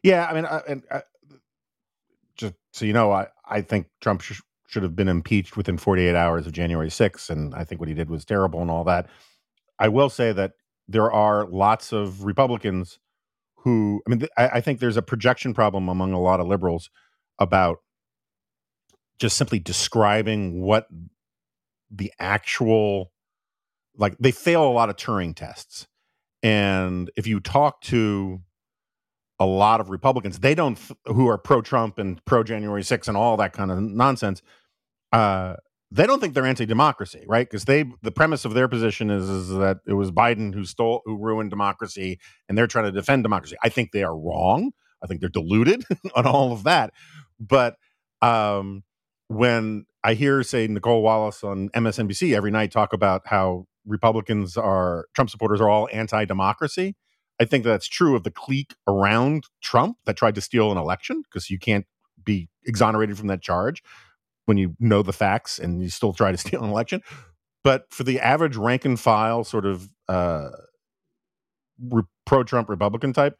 [0.03, 1.01] Yeah, I mean, I, and I,
[2.37, 6.15] just so you know, I I think Trump sh- should have been impeached within 48
[6.15, 9.07] hours of January 6th, and I think what he did was terrible and all that.
[9.79, 10.53] I will say that
[10.89, 12.97] there are lots of Republicans
[13.57, 16.47] who, I mean, th- I, I think there's a projection problem among a lot of
[16.47, 16.89] liberals
[17.37, 17.77] about
[19.19, 20.87] just simply describing what
[21.91, 23.11] the actual,
[23.97, 25.87] like, they fail a lot of Turing tests.
[26.41, 28.41] And if you talk to
[29.39, 33.15] a lot of Republicans, they don't, who are pro Trump and pro January 6th and
[33.15, 34.41] all that kind of nonsense,
[35.11, 35.55] uh,
[35.91, 37.47] they don't think they're anti-democracy, right?
[37.47, 41.01] Because they the premise of their position is, is that it was Biden who stole
[41.05, 43.55] who ruined democracy, and they're trying to defend democracy.
[43.63, 44.71] I think they are wrong.
[45.03, 46.91] I think they're deluded on all of that.
[47.39, 47.75] But
[48.21, 48.83] um,
[49.27, 55.07] when I hear, say, Nicolle Wallace on MSNBC every night talk about how Republicans are
[55.15, 56.95] Trump supporters are all anti-democracy,
[57.39, 61.23] I think that's true of the clique around Trump that tried to steal an election
[61.23, 61.85] because you can't
[62.23, 63.81] be exonerated from that charge
[64.49, 67.01] when you know the facts and you still try to steal an election.
[67.63, 70.49] But for the average rank and file sort of uh,
[71.79, 73.37] re- pro Trump Republican type,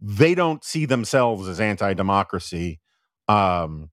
[0.00, 2.80] they don't see themselves as anti democracy.
[3.28, 3.90] Um,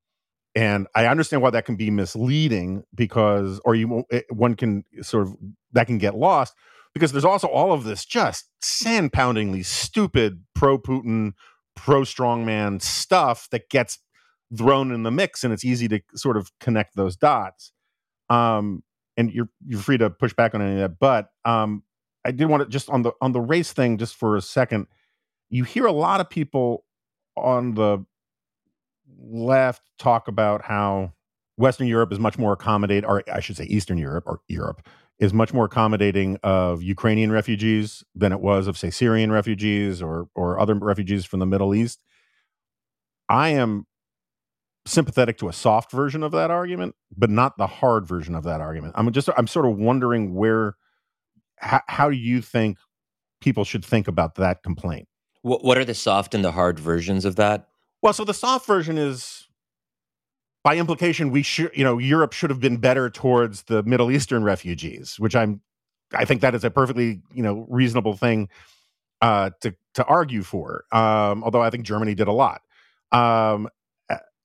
[0.56, 5.36] and I understand why that can be misleading because, or you, one can sort of,
[5.74, 6.56] that can get lost
[6.94, 11.34] because there's also all of this just sand poundingly stupid pro Putin,
[11.76, 14.00] pro strongman stuff that gets
[14.58, 17.72] thrown in the mix and it's easy to sort of connect those dots.
[18.30, 18.84] Um,
[19.18, 21.84] and you're you're free to push back on any of that but um,
[22.26, 24.88] i did want to just on the on the race thing just for a second
[25.50, 26.86] you hear a lot of people
[27.36, 28.04] on the
[29.20, 31.14] left talk about how
[31.58, 34.88] western europe is much more accommodating or i should say eastern europe or europe
[35.20, 40.28] is much more accommodating of ukrainian refugees than it was of say syrian refugees or
[40.36, 42.02] or other refugees from the middle east.
[43.30, 43.86] I am
[44.86, 48.62] sympathetic to a soft version of that argument, but not the hard version of that
[48.62, 48.94] argument.
[48.98, 50.76] I'm just I'm sort of wondering where
[51.58, 52.78] how, how do you think
[53.40, 55.08] people should think about that complaint?
[55.44, 57.68] What, what are the soft and the hard versions of that?
[58.02, 59.48] Well, so the soft version is
[60.64, 64.44] by implication we should you know Europe should have been better towards the Middle Eastern
[64.44, 65.62] refugees, which I'm
[66.14, 68.50] I think that is a perfectly you know reasonable thing
[69.22, 70.86] uh, to to argue for.
[70.92, 72.62] Um, although I think Germany did a lot.
[73.12, 73.70] Um,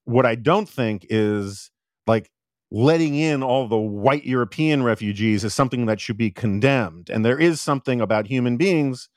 [0.06, 1.70] what I don't think is
[2.06, 2.30] like
[2.70, 7.10] letting in all the white European refugees is something that should be condemned.
[7.10, 9.08] And there is something about human beings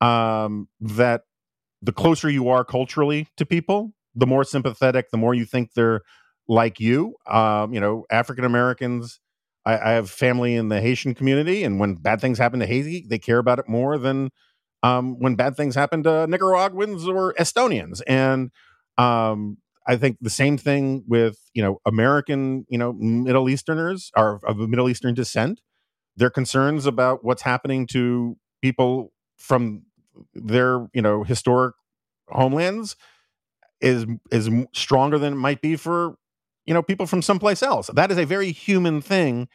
[0.00, 1.22] um, that
[1.82, 6.02] the closer you are culturally to people, the more sympathetic, the more you think they're
[6.46, 7.14] like you.
[7.26, 9.20] Um, you know, African Americans
[9.64, 13.04] I, I have family in the Haitian community, and when bad things happen to Haiti,
[13.08, 14.30] they care about it more than
[14.82, 18.02] um, when bad things happen to Nicaraguans or Estonians.
[18.06, 18.50] And
[18.98, 24.40] um, I think the same thing with you know American you know Middle Easterners are
[24.46, 25.60] of Middle Eastern descent.
[26.16, 29.82] Their concerns about what's happening to people from
[30.34, 31.74] their you know historic
[32.28, 32.96] homelands
[33.80, 36.16] is is stronger than it might be for
[36.66, 37.88] you know people from someplace else.
[37.92, 39.48] That is a very human thing.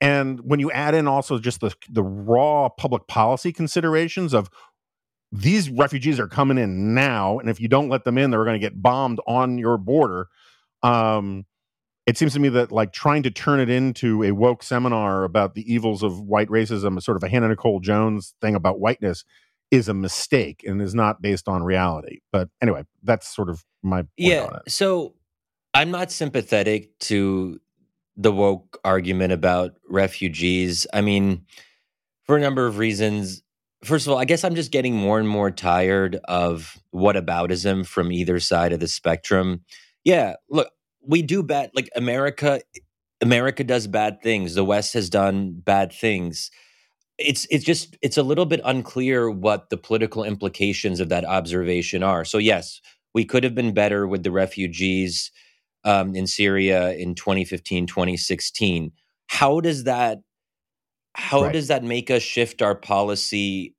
[0.00, 4.50] And when you add in also just the the raw public policy considerations of
[5.32, 8.60] these refugees are coming in now, and if you don't let them in, they're going
[8.60, 10.28] to get bombed on your border.
[10.82, 11.44] Um,
[12.06, 15.54] it seems to me that like trying to turn it into a woke seminar about
[15.54, 19.24] the evils of white racism, sort of a Hannah Nicole Jones thing about whiteness,
[19.70, 22.18] is a mistake and is not based on reality.
[22.30, 24.58] But anyway, that's sort of my yeah.
[24.68, 25.14] So
[25.72, 27.60] I'm not sympathetic to
[28.16, 30.86] the woke argument about refugees.
[30.92, 31.46] I mean,
[32.24, 33.42] for a number of reasons
[33.84, 38.12] first of all, I guess I'm just getting more and more tired of whataboutism from
[38.12, 39.64] either side of the spectrum.
[40.04, 40.70] Yeah, look,
[41.06, 42.60] we do bad like America
[43.20, 44.54] America does bad things.
[44.54, 46.50] The West has done bad things.
[47.18, 52.02] It's it's just it's a little bit unclear what the political implications of that observation
[52.02, 52.24] are.
[52.24, 52.80] So yes,
[53.14, 55.30] we could have been better with the refugees
[55.84, 58.92] um, in Syria in 2015, 2016.
[59.28, 60.20] How does that
[61.14, 61.52] how right.
[61.52, 63.73] does that make us shift our policy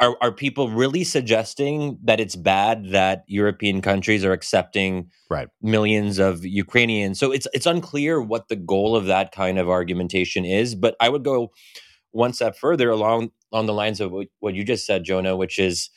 [0.00, 5.48] are, are people really suggesting that it's bad that European countries are accepting right.
[5.62, 7.18] millions of Ukrainians?
[7.18, 10.74] So it's it's unclear what the goal of that kind of argumentation is.
[10.74, 11.52] But I would go
[12.12, 15.90] one step further along along the lines of what you just said, Jonah, which is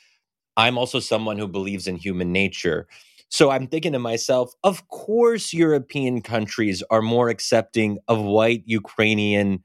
[0.58, 2.88] I'm also someone who believes in human nature.
[3.30, 9.64] So I'm thinking to myself, of course, European countries are more accepting of white Ukrainian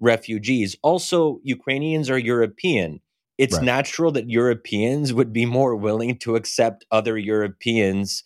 [0.00, 0.76] refugees.
[0.82, 3.00] Also, Ukrainians are European.
[3.36, 3.64] It's right.
[3.64, 8.22] natural that Europeans would be more willing to accept other Europeans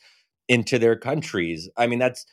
[0.49, 1.69] into their countries.
[1.77, 2.27] I mean, that's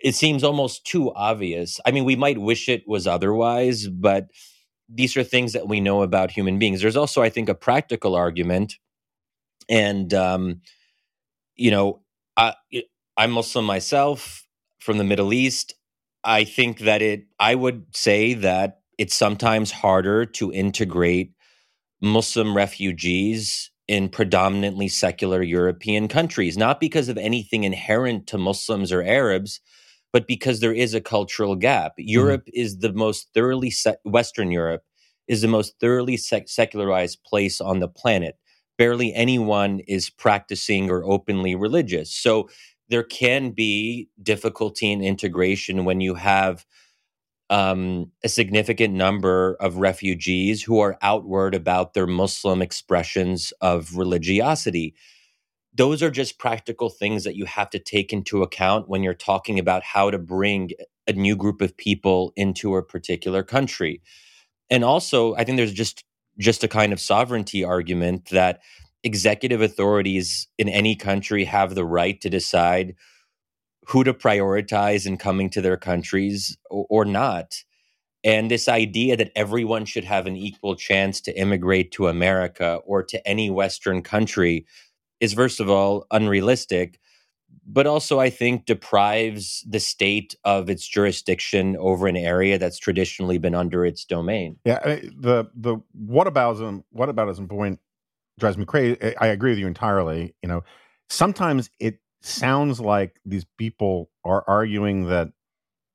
[0.00, 1.80] it seems almost too obvious.
[1.86, 4.28] I mean, we might wish it was otherwise, but
[4.88, 6.82] these are things that we know about human beings.
[6.82, 8.74] There's also, I think, a practical argument,
[9.68, 10.60] and um,
[11.56, 12.02] you know,
[12.36, 12.54] I,
[13.16, 14.46] I'm Muslim myself
[14.78, 15.74] from the Middle East.
[16.22, 21.33] I think that it, I would say that it's sometimes harder to integrate
[22.00, 29.02] Muslim refugees in predominantly secular European countries, not because of anything inherent to Muslims or
[29.02, 29.60] Arabs,
[30.12, 31.92] but because there is a cultural gap.
[31.92, 32.08] Mm-hmm.
[32.08, 34.82] Europe is the most thoroughly, se- Western Europe
[35.28, 38.36] is the most thoroughly sec- secularized place on the planet.
[38.78, 42.10] Barely anyone is practicing or openly religious.
[42.10, 42.48] So
[42.88, 46.64] there can be difficulty in integration when you have
[47.50, 54.94] um, a significant number of refugees who are outward about their Muslim expressions of religiosity.
[55.74, 59.58] Those are just practical things that you have to take into account when you're talking
[59.58, 60.70] about how to bring
[61.06, 64.00] a new group of people into a particular country.
[64.70, 66.04] And also, I think there's just
[66.38, 68.60] just a kind of sovereignty argument that
[69.04, 72.96] executive authorities in any country have the right to decide
[73.86, 77.62] who to prioritize in coming to their countries or, or, not.
[78.22, 83.02] And this idea that everyone should have an equal chance to immigrate to America or
[83.02, 84.66] to any Western country
[85.20, 86.98] is, first of all, unrealistic,
[87.66, 93.38] but also, I think, deprives the state of its jurisdiction over an area that's traditionally
[93.38, 94.56] been under its domain.
[94.64, 97.80] Yeah, the the whataboutism um, whataboutism point
[98.38, 99.16] drives me crazy.
[99.18, 100.34] I agree with you entirely.
[100.42, 100.64] You know,
[101.08, 105.28] sometimes it sounds like these people are arguing that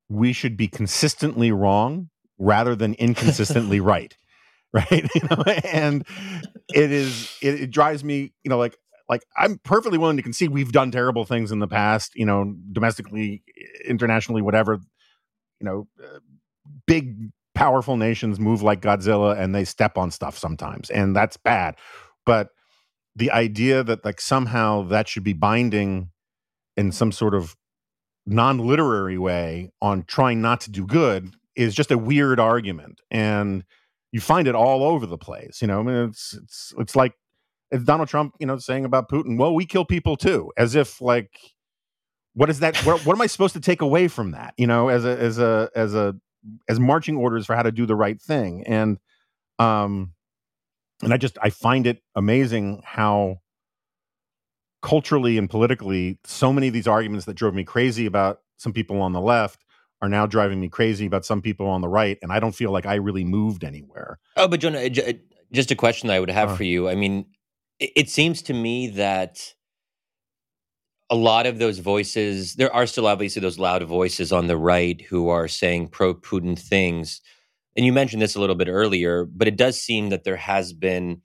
[0.09, 4.15] we should be consistently wrong rather than inconsistently right
[4.73, 5.09] right?
[5.15, 6.05] You know and
[6.73, 10.51] it is it, it, drives me you know like like i'm perfectly willing to concede
[10.51, 13.41] we've done terrible things in the past you know domestically
[13.83, 14.79] internationally whatever
[15.60, 16.19] you know uh,
[16.85, 21.75] big powerful nations move like godzilla and they step on stuff sometimes and that's bad.
[22.25, 22.51] But
[23.17, 26.12] the idea that like somehow that should be binding
[26.80, 27.56] in some sort of
[28.25, 33.02] non-literary way on trying not to do good is just a weird argument.
[33.12, 33.65] And
[34.12, 35.82] you find it all over the place you know?
[35.82, 37.13] I mean it's it's it's like
[37.71, 41.00] it's donald trump you know saying about putin well we kill people too as if
[41.00, 41.30] like
[42.34, 44.90] what is that what, what am i supposed to take away from that you know
[44.90, 46.15] as a as a as a
[46.67, 48.63] as marching orders for how to do the right thing.
[48.65, 48.98] And
[49.60, 50.13] um
[51.04, 53.38] and i just i find it amazing how
[54.82, 59.02] culturally and politically, so many of these arguments that drove me crazy about some people
[59.02, 59.63] on the left
[60.02, 62.71] are now driving me crazy about some people on the right, and I don't feel
[62.71, 64.17] like I really moved anywhere.
[64.38, 65.13] Oh, but John, j- uh,
[65.52, 66.56] just a question that I would have Uh.
[66.56, 66.88] for you.
[66.88, 67.25] I mean,
[67.80, 69.54] it, it seems to me that
[71.10, 75.02] a lot of those voices, there are still obviously those loud voices on the right
[75.02, 77.19] who are saying pro Putin things.
[77.75, 80.71] And you mentioned this a little bit earlier, but it does seem that there has
[80.71, 81.21] been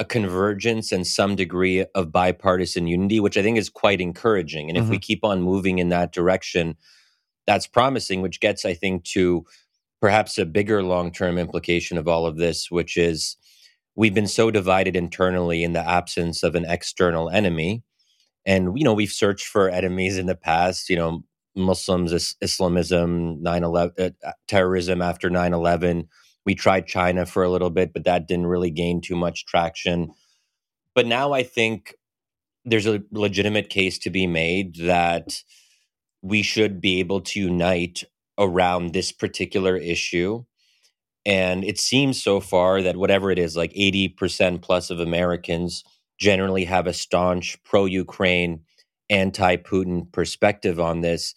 [0.00, 4.70] a convergence and some degree of bipartisan unity, which I think is quite encouraging.
[4.70, 6.74] And if we keep on moving in that direction,
[7.46, 9.44] that's promising, which gets, I think, to
[10.00, 13.36] perhaps a bigger long term implication of all of this, which is
[13.94, 17.82] we've been so divided internally in the absence of an external enemy.
[18.46, 21.24] And, you know, we've searched for enemies in the past, you know,
[21.54, 26.08] Muslims, is- Islamism, 9 11, uh, terrorism after 9 11.
[26.46, 30.12] We tried China for a little bit, but that didn't really gain too much traction.
[30.94, 31.94] But now I think
[32.64, 35.42] there's a legitimate case to be made that
[36.22, 38.04] we should be able to unite
[38.38, 40.44] around this particular issue.
[41.26, 45.84] And it seems so far that whatever it is, like 80% plus of Americans
[46.18, 48.60] generally have a staunch pro Ukraine,
[49.08, 51.34] anti Putin perspective on this.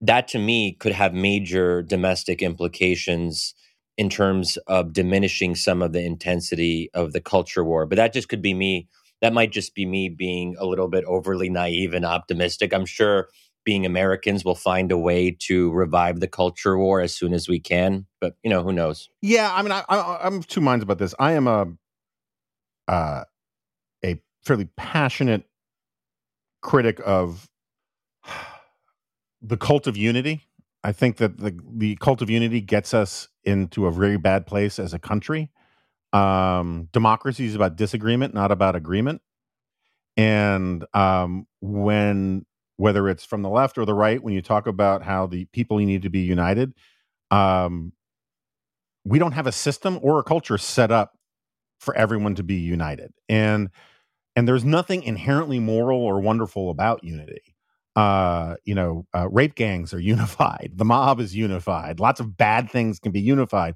[0.00, 3.54] That to me could have major domestic implications
[4.00, 7.84] in terms of diminishing some of the intensity of the culture war.
[7.84, 8.88] But that just could be me.
[9.20, 12.72] That might just be me being a little bit overly naive and optimistic.
[12.72, 13.28] I'm sure
[13.62, 17.60] being Americans will find a way to revive the culture war as soon as we
[17.60, 18.06] can.
[18.22, 19.10] But you know, who knows?
[19.20, 21.14] Yeah, I mean, I, I, I'm of two minds about this.
[21.18, 21.66] I am a
[22.88, 23.24] uh,
[24.02, 25.44] a fairly passionate
[26.62, 27.50] critic of
[29.42, 30.46] the cult of unity.
[30.82, 34.78] I think that the the cult of unity gets us into a very bad place
[34.78, 35.50] as a country.
[36.12, 39.22] Um, democracy is about disagreement, not about agreement.
[40.16, 42.44] And um, when
[42.76, 45.76] whether it's from the left or the right, when you talk about how the people
[45.78, 46.72] need to be united,
[47.30, 47.92] um,
[49.04, 51.16] we don't have a system or a culture set up
[51.78, 53.70] for everyone to be united and
[54.36, 57.54] and there's nothing inherently moral or wonderful about unity
[58.00, 60.72] uh you know uh, rape gangs are unified.
[60.76, 62.00] The mob is unified.
[62.00, 63.74] Lots of bad things can be unified.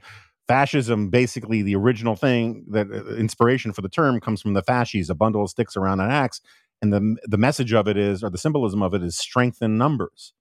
[0.49, 5.11] Fascism basically the original thing that uh, inspiration for the term comes from the fasces
[5.11, 6.41] a bundle of sticks around an axe
[6.81, 9.79] and the the message of it is or the symbolism of it is strength in
[9.79, 10.33] numbers.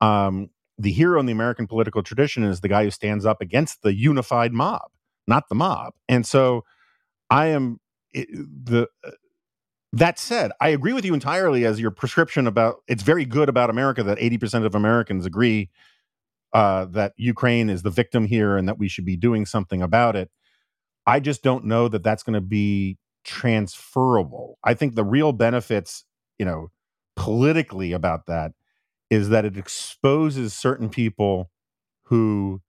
[0.00, 3.82] Um the hero in the American political tradition is the guy who stands up against
[3.82, 4.88] the unified mob,
[5.26, 5.92] not the mob.
[6.08, 6.64] And so
[7.30, 7.80] I am
[8.12, 9.10] it, the uh,
[9.92, 13.70] that said, I agree with you entirely as your prescription about it's very good about
[13.70, 15.70] America that 80% of Americans agree
[16.52, 20.16] uh, that Ukraine is the victim here and that we should be doing something about
[20.16, 20.30] it.
[21.06, 24.58] I just don't know that that's going to be transferable.
[24.64, 26.04] I think the real benefits,
[26.38, 26.70] you know,
[27.16, 28.52] politically about that
[29.10, 31.50] is that it exposes certain people
[32.04, 32.62] who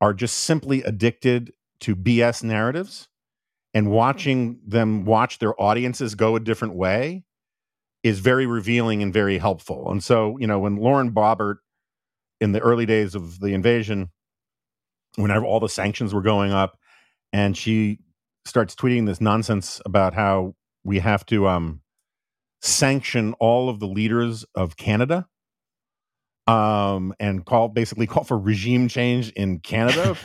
[0.00, 3.08] are just simply addicted to BS narratives
[3.76, 7.22] and watching them watch their audiences go a different way
[8.02, 9.90] is very revealing and very helpful.
[9.90, 11.56] And so, you know, when Lauren Boebert
[12.40, 14.08] in the early days of the invasion,
[15.16, 16.78] whenever all the sanctions were going up,
[17.34, 17.98] and she
[18.46, 21.82] starts tweeting this nonsense about how we have to um,
[22.62, 25.26] sanction all of the leaders of Canada
[26.46, 30.16] um, and call basically call for regime change in Canada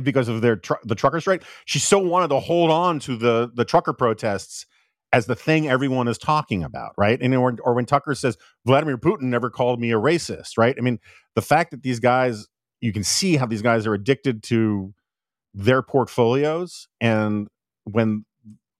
[0.02, 1.44] because of their tr- the trucker strike.
[1.66, 4.66] She so wanted to hold on to the the trucker protests
[5.12, 7.20] as the thing everyone is talking about, right?
[7.20, 10.74] And or, or when Tucker says Vladimir Putin never called me a racist, right?
[10.76, 10.98] I mean,
[11.34, 12.46] the fact that these guys,
[12.80, 14.92] you can see how these guys are addicted to
[15.54, 17.48] their portfolios, and
[17.84, 18.24] when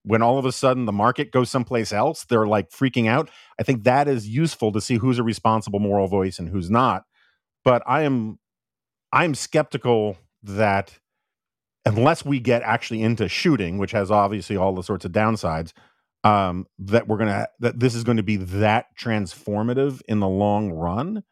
[0.08, 3.28] when all of a sudden the market goes someplace else, they're like freaking out.
[3.60, 7.04] I think that is useful to see who's a responsible moral voice and who's not.
[7.62, 8.38] But I am
[9.12, 10.98] I'm skeptical that
[11.84, 15.72] unless we get actually into shooting, which has obviously all the sorts of downsides,
[16.24, 20.72] um, that we're gonna that this is going to be that transformative in the long
[20.72, 21.22] run,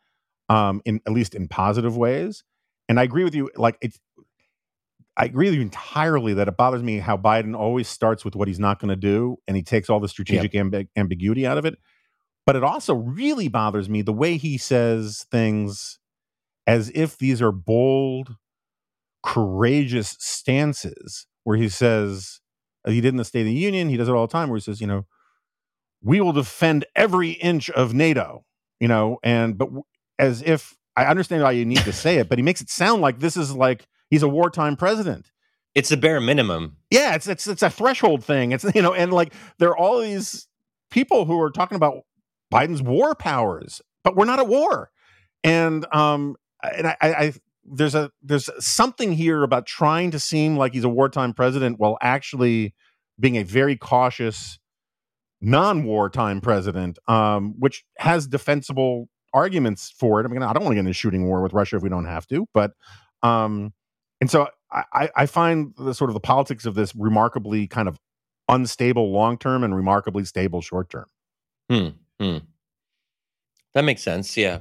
[0.50, 2.44] um, in at least in positive ways.
[2.90, 3.50] And I agree with you.
[3.56, 3.98] Like it's
[5.16, 8.48] I agree with you entirely that it bothers me how Biden always starts with what
[8.48, 11.64] he's not going to do and he takes all the strategic ambi- ambiguity out of
[11.64, 11.78] it.
[12.44, 15.98] But it also really bothers me the way he says things
[16.66, 18.36] as if these are bold,
[19.22, 22.40] courageous stances where he says,
[22.86, 24.48] uh, he did in the State of the Union, he does it all the time,
[24.48, 25.06] where he says, you know,
[26.02, 28.44] we will defend every inch of NATO,
[28.80, 29.68] you know, and but
[30.18, 33.02] as if I understand why you need to say it, but he makes it sound
[33.02, 35.30] like this is like he's a wartime president.
[35.74, 36.78] It's a bare minimum.
[36.90, 38.52] Yeah, it's it's it's a threshold thing.
[38.52, 40.48] It's you know, and like there are all these
[40.90, 42.02] people who are talking about
[42.52, 44.90] Biden's war powers, but we're not at war.
[45.44, 47.32] And um and I, I
[47.64, 51.98] there's a there's something here about trying to seem like he's a wartime president while
[52.00, 52.74] actually
[53.18, 54.58] being a very cautious
[55.40, 60.24] non-wartime president, um, which has defensible arguments for it.
[60.24, 61.88] I mean, I don't want to get into a shooting war with Russia if we
[61.88, 62.72] don't have to, but
[63.22, 63.72] um,
[64.20, 67.98] and so I, I find the sort of the politics of this remarkably kind of
[68.48, 71.06] unstable long term and remarkably stable short term.
[71.70, 71.88] Hmm,
[72.20, 72.38] hmm.
[73.74, 74.36] That makes sense.
[74.36, 74.60] Yeah.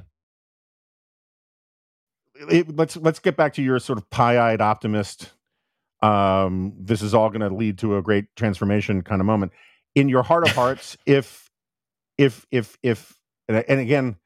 [2.50, 5.32] It, let's let's get back to your sort of pie-eyed optimist.
[6.02, 9.52] Um, this is all going to lead to a great transformation kind of moment.
[9.94, 11.50] In your heart of hearts, if
[12.18, 14.16] if if if and, and again,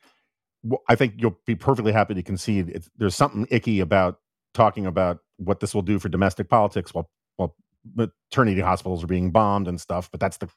[0.88, 4.18] I think you'll be perfectly happy to concede there's something icky about
[4.55, 7.55] talking about what this will do for domestic politics while while
[7.94, 10.11] maternity hospitals are being bombed and stuff.
[10.11, 10.48] But that's the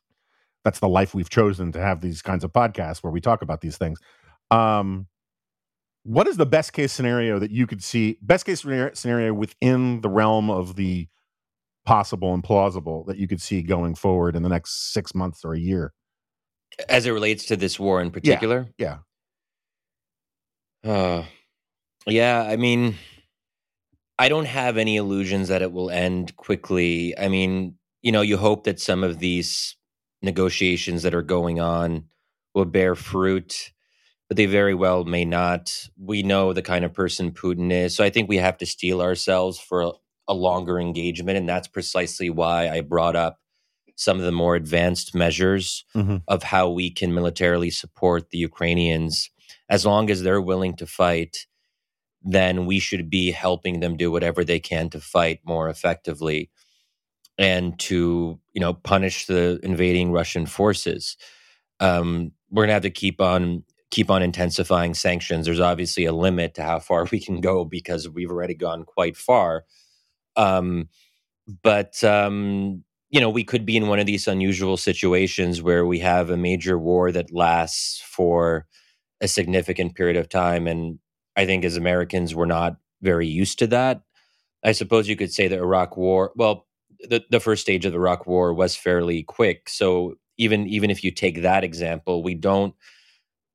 [0.63, 3.61] that's the life we've chosen to have these kinds of podcasts where we talk about
[3.61, 3.99] these things.
[4.51, 5.07] Um,
[6.03, 8.17] what is the best case scenario that you could see?
[8.21, 11.07] Best case scenario within the realm of the
[11.85, 15.53] possible and plausible that you could see going forward in the next six months or
[15.53, 15.93] a year,
[16.89, 18.67] as it relates to this war in particular.
[18.77, 18.99] Yeah.
[20.83, 20.91] yeah.
[20.91, 21.25] Uh,
[22.05, 22.43] yeah.
[22.43, 22.95] I mean,
[24.23, 27.17] I don't have any illusions that it will end quickly.
[27.17, 29.75] I mean, you know, you hope that some of these
[30.21, 32.05] negotiations that are going on
[32.53, 33.73] will bear fruit
[34.33, 35.87] but they very well may not.
[35.95, 37.95] We know the kind of person Putin is.
[37.95, 39.91] So I think we have to steel ourselves for a,
[40.27, 41.37] a longer engagement.
[41.37, 43.39] And that's precisely why I brought up
[43.95, 46.17] some of the more advanced measures mm-hmm.
[46.27, 49.29] of how we can militarily support the Ukrainians.
[49.69, 51.45] As long as they're willing to fight,
[52.23, 56.49] then we should be helping them do whatever they can to fight more effectively
[57.37, 61.17] and to you know punish the invading Russian forces.
[61.79, 65.45] Um, we're gonna have to keep on keep on intensifying sanctions.
[65.45, 69.17] There's obviously a limit to how far we can go because we've already gone quite
[69.17, 69.65] far.
[70.35, 70.89] Um,
[71.63, 75.99] but um, you know, we could be in one of these unusual situations where we
[75.99, 78.65] have a major war that lasts for
[79.21, 80.99] a significant period of time, and
[81.35, 84.01] I think as Americans, we're not very used to that.
[84.63, 86.31] I suppose you could say the Iraq War.
[86.35, 86.67] Well,
[86.99, 91.03] the the first stage of the Iraq War was fairly quick, so even even if
[91.03, 92.73] you take that example, we don't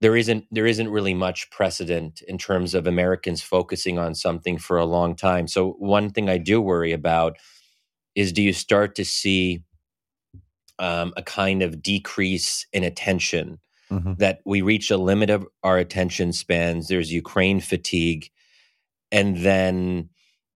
[0.01, 4.77] there isn't there isn't really much precedent in terms of Americans focusing on something for
[4.77, 5.49] a long time.
[5.49, 7.37] So one thing I do worry about
[8.15, 9.65] is do you start to see
[10.79, 13.59] um, a kind of decrease in attention
[13.91, 14.15] mm-hmm.
[14.19, 16.89] that we reach a limit of our attention spans.
[16.89, 18.31] There's Ukraine fatigue,
[19.11, 20.11] and then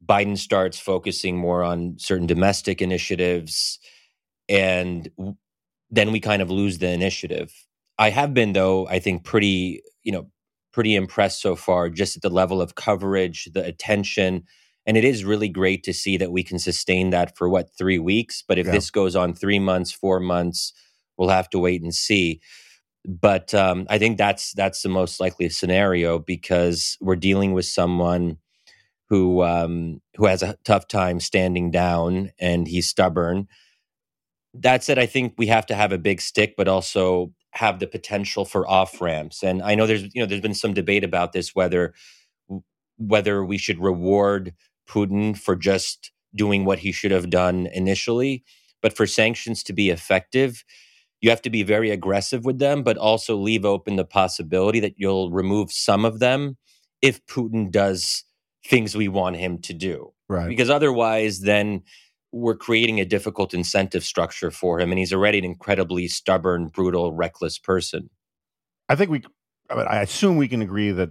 [0.05, 3.79] Biden starts focusing more on certain domestic initiatives,
[4.49, 5.09] and
[5.91, 7.53] then we kind of lose the initiative
[7.99, 10.29] I have been though, I think pretty, you know,
[10.73, 14.45] pretty impressed so far just at the level of coverage, the attention.
[14.87, 18.01] And it is really great to see that we can sustain that for what, three
[18.01, 18.43] weeks?
[18.47, 18.73] But if yeah.
[18.73, 20.73] this goes on three months, four months,
[21.17, 22.41] we'll have to wait and see.
[23.05, 28.39] But um, I think that's that's the most likely scenario because we're dealing with someone
[29.09, 33.49] who um, who has a tough time standing down and he's stubborn.
[34.55, 37.87] That said, I think we have to have a big stick, but also have the
[37.87, 39.43] potential for off ramps.
[39.43, 41.95] And I know there's you know there's been some debate about this whether
[42.99, 44.55] whether we should reward
[44.89, 48.45] Putin for just doing what he should have done initially,
[48.81, 50.65] but for sanctions to be effective,
[51.23, 54.95] you have to be very aggressive with them, but also leave open the possibility that
[54.99, 56.59] you'll remove some of them
[57.01, 58.25] if Putin does
[58.67, 60.13] things we want him to do.
[60.29, 60.49] Right.
[60.49, 61.83] Because otherwise, then
[62.33, 67.13] we're creating a difficult incentive structure for him, and he's already an incredibly stubborn, brutal,
[67.13, 68.11] reckless person.
[68.89, 69.23] I think we,
[69.71, 71.11] I, mean, I assume we can agree that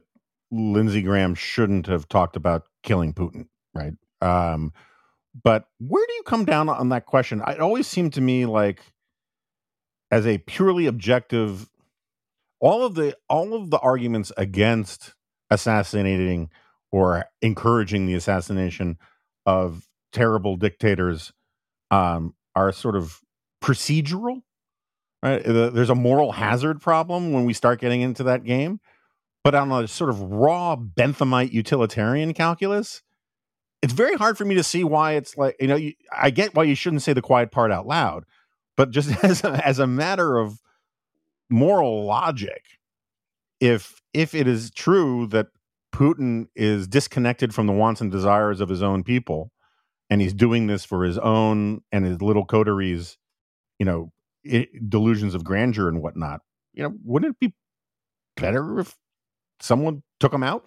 [0.51, 3.93] Lindsey Graham shouldn't have talked about killing Putin, right?
[4.22, 4.74] Um,
[5.41, 7.41] but where do you come down on that question?
[7.47, 8.82] It always seemed to me like,
[10.12, 11.70] as a purely objective,
[12.59, 15.16] all of the all of the arguments against
[15.49, 16.49] assassinating
[16.91, 18.97] or encouraging the assassination
[19.45, 21.32] of terrible dictators
[21.89, 23.22] um, are sort of
[23.64, 24.41] procedural.
[25.24, 25.43] Right?
[25.43, 28.80] There's a moral hazard problem when we start getting into that game,
[29.43, 33.03] but on a sort of raw Benthamite utilitarian calculus,
[33.84, 35.76] it's very hard for me to see why it's like you know.
[35.76, 38.26] You, I get why you shouldn't say the quiet part out loud,
[38.82, 40.59] but just as a, as a matter of
[41.51, 42.63] moral logic,
[43.59, 45.49] if if it is true that
[45.93, 49.51] Putin is disconnected from the wants and desires of his own people
[50.09, 53.19] and he's doing this for his own and his little coteries,
[53.77, 54.11] you know,
[54.43, 56.41] it, delusions of grandeur and whatnot.
[56.73, 57.53] You know, wouldn't it be
[58.36, 58.97] better if
[59.59, 60.65] someone took him out?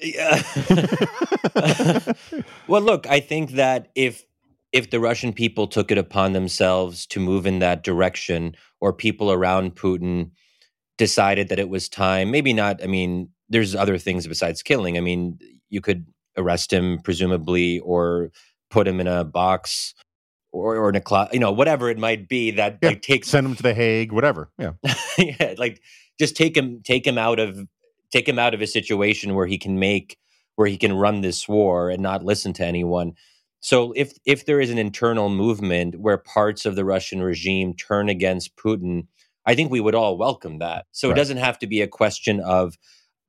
[0.00, 0.42] Yeah.
[2.68, 4.24] well, look, I think that if
[4.74, 9.30] if the Russian people took it upon themselves to move in that direction, or people
[9.30, 10.32] around Putin
[10.98, 12.82] decided that it was time, maybe not.
[12.82, 14.96] I mean, there's other things besides killing.
[14.96, 15.38] I mean,
[15.70, 16.06] you could
[16.36, 18.32] arrest him, presumably, or
[18.68, 19.94] put him in a box
[20.50, 23.28] or, or in a closet, you know, whatever it might be that Yeah, like takes
[23.28, 24.50] Send him to the Hague, whatever.
[24.58, 24.72] Yeah.
[25.18, 25.80] yeah, like
[26.18, 27.68] just take him take him out of
[28.10, 30.18] take him out of a situation where he can make
[30.56, 33.14] where he can run this war and not listen to anyone.
[33.64, 38.10] So if if there is an internal movement where parts of the Russian regime turn
[38.10, 39.06] against Putin,
[39.46, 40.84] I think we would all welcome that.
[40.92, 41.16] So Right.
[41.16, 42.76] it doesn't have to be a question of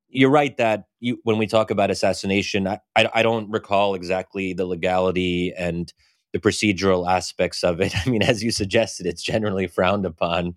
[0.09, 4.51] you're right that you when we talk about assassination, I, I, I don't recall exactly
[4.51, 5.93] the legality and
[6.33, 7.95] the procedural aspects of it.
[8.05, 10.55] I mean, as you suggested, it's generally frowned upon.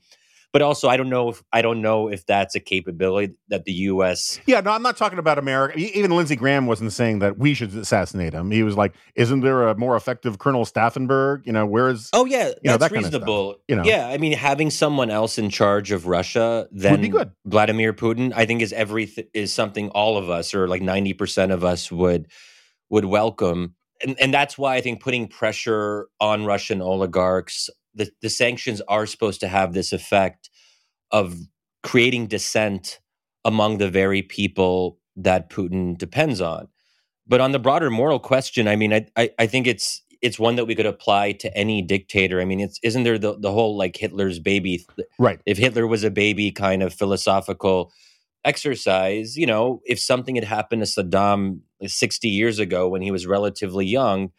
[0.59, 3.71] But also, I don't know if I don't know if that's a capability that the
[3.73, 4.41] U.S.
[4.45, 5.79] Yeah, no, I'm not talking about America.
[5.79, 8.51] Even Lindsey Graham wasn't saying that we should assassinate him.
[8.51, 11.47] He was like, "Isn't there a more effective Colonel Stauffenberg?
[11.47, 13.61] You know, where's Oh yeah, You know, that's that kind of reasonable.
[13.69, 13.85] you know.
[13.85, 17.09] Yeah, I mean, having someone else in charge of Russia than.
[17.45, 21.53] Vladimir Putin, I think is every is something all of us or like ninety percent
[21.53, 22.27] of us would
[22.91, 28.31] would welcome, and and that's why I think putting pressure on Russian oligarchs, the the
[28.31, 30.51] sanctions are supposed to have this effect
[31.11, 31.37] of
[31.83, 33.01] creating dissent
[33.45, 36.69] among the very people that Putin depends on.
[37.27, 40.57] But on the broader moral question, I mean, I, I, I think it's it's one
[40.57, 42.41] that we could apply to any dictator.
[42.41, 44.85] I mean, it's isn't there the, the whole like Hitler's baby?
[44.97, 45.41] th- right?
[45.47, 47.93] If Hitler was a baby, kind of philosophical
[48.45, 49.37] exercise.
[49.37, 53.87] You know, if something had happened to Saddam sixty years ago when he was relatively
[53.87, 54.33] young,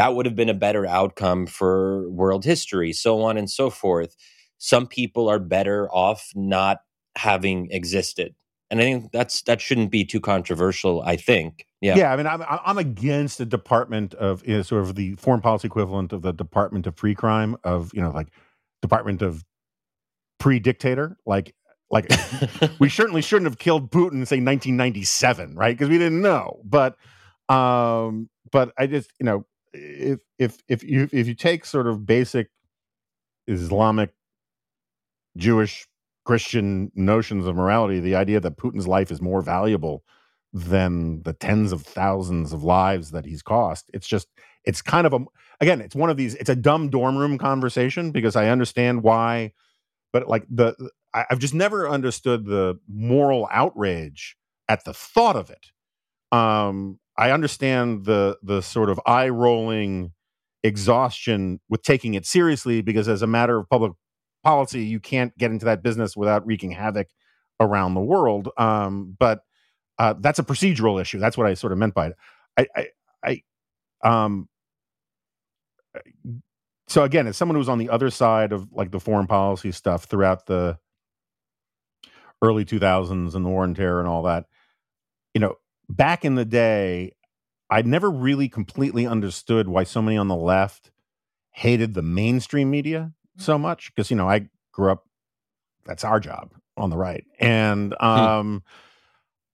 [0.00, 2.90] that would have been a better outcome for world history.
[2.90, 4.16] So on and so forth.
[4.56, 6.78] Some people are better off not
[7.18, 8.34] having existed,
[8.70, 11.02] and I think that's that shouldn't be too controversial.
[11.02, 11.66] I think.
[11.82, 11.96] Yeah.
[11.96, 15.42] Yeah, I mean, I'm I'm against the Department of you know, sort of the foreign
[15.42, 18.28] policy equivalent of the Department of Pre Crime of you know like
[18.80, 19.44] Department of
[20.38, 21.54] Pre Dictator, like
[21.90, 22.10] like
[22.78, 25.76] we certainly shouldn't have killed Putin in say 1997, right?
[25.76, 26.60] Because we didn't know.
[26.64, 26.96] But
[27.50, 32.06] um, but I just you know if if if you if you take sort of
[32.06, 32.48] basic
[33.46, 34.12] Islamic,
[35.36, 35.86] Jewish,
[36.24, 40.04] Christian notions of morality, the idea that Putin's life is more valuable
[40.52, 43.90] than the tens of thousands of lives that he's cost.
[43.94, 44.28] It's just
[44.64, 45.20] it's kind of a
[45.60, 46.34] again, it's one of these.
[46.36, 49.52] It's a dumb dorm room conversation because I understand why,
[50.12, 50.74] but like the
[51.12, 54.36] I've just never understood the moral outrage
[54.68, 55.66] at the thought of it.
[56.32, 60.12] Um, I understand the the sort of eye rolling
[60.62, 63.92] exhaustion with taking it seriously because as a matter of public
[64.44, 67.08] policy, you can't get into that business without wreaking havoc
[67.60, 68.48] around the world.
[68.56, 69.40] Um, but
[69.98, 71.18] uh, that's a procedural issue.
[71.18, 72.16] That's what I sort of meant by it.
[72.56, 73.42] I, I,
[74.02, 74.48] I um,
[76.88, 79.72] so again, as someone who was on the other side of like the foreign policy
[79.72, 80.78] stuff throughout the
[82.42, 84.46] early 2000s and the war on terror and all that,
[85.34, 85.54] you know,
[85.96, 87.12] back in the day,
[87.68, 90.90] I never really completely understood why so many on the left
[91.52, 95.06] hated the mainstream media so much because you know I grew up
[95.84, 97.24] that's our job on the right.
[97.38, 98.62] And um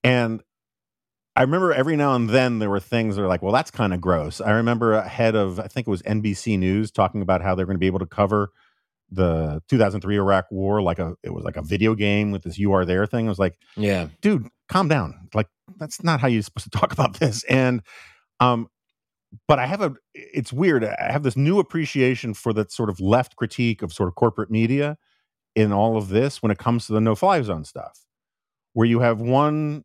[0.05, 0.43] and
[1.34, 3.93] I remember every now and then there were things that were like, well, that's kind
[3.93, 4.41] of gross.
[4.41, 7.66] I remember a head of, I think it was NBC News, talking about how they're
[7.66, 8.53] going to be able to cover
[9.11, 12.73] the 2003 Iraq War like a, it was like a video game with this "You
[12.73, 13.27] Are There" thing.
[13.27, 14.09] I was like, yeah.
[14.21, 15.29] dude, calm down.
[15.35, 17.45] Like that's not how you're supposed to talk about this.
[17.45, 17.83] And
[18.41, 18.69] um,
[19.49, 20.85] but I have a, it's weird.
[20.85, 24.51] I have this new appreciation for that sort of left critique of sort of corporate
[24.51, 24.97] media
[25.55, 28.05] in all of this when it comes to the no-fly zone stuff,
[28.73, 29.85] where you have one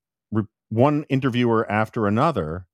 [0.70, 2.66] one interviewer after another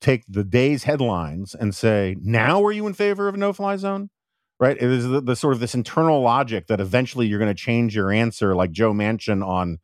[0.00, 4.10] take the day's headlines and say, "Now are you in favor of a no-fly zone?"
[4.58, 4.76] Right?
[4.76, 7.94] It is the, the sort of this internal logic that eventually you're going to change
[7.94, 9.78] your answer, like Joe Manchin on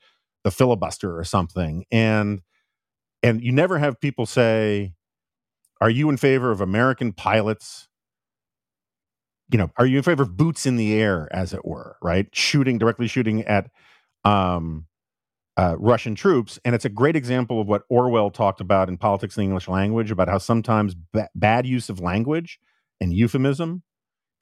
[0.45, 2.41] the filibuster or something, and
[3.23, 4.95] and you never have people say,
[5.81, 7.89] "Are you in favor of American pilots?"
[9.51, 12.27] You know, are you in favor of boots in the air, as it were, right?
[12.33, 13.70] Shooting directly shooting at
[14.25, 14.87] um,
[15.57, 16.59] uh, Russian troops.
[16.64, 19.68] And it's a great example of what Orwell talked about in Politics in the English
[19.68, 22.59] Language about how sometimes ba- bad use of language
[23.01, 23.83] and euphemism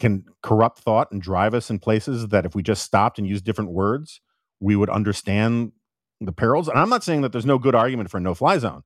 [0.00, 3.44] can corrupt thought and drive us in places that if we just stopped and used
[3.44, 4.20] different words,
[4.58, 5.72] we would understand
[6.20, 6.68] the perils.
[6.68, 8.82] And I'm not saying that there's no good argument for a no fly zone.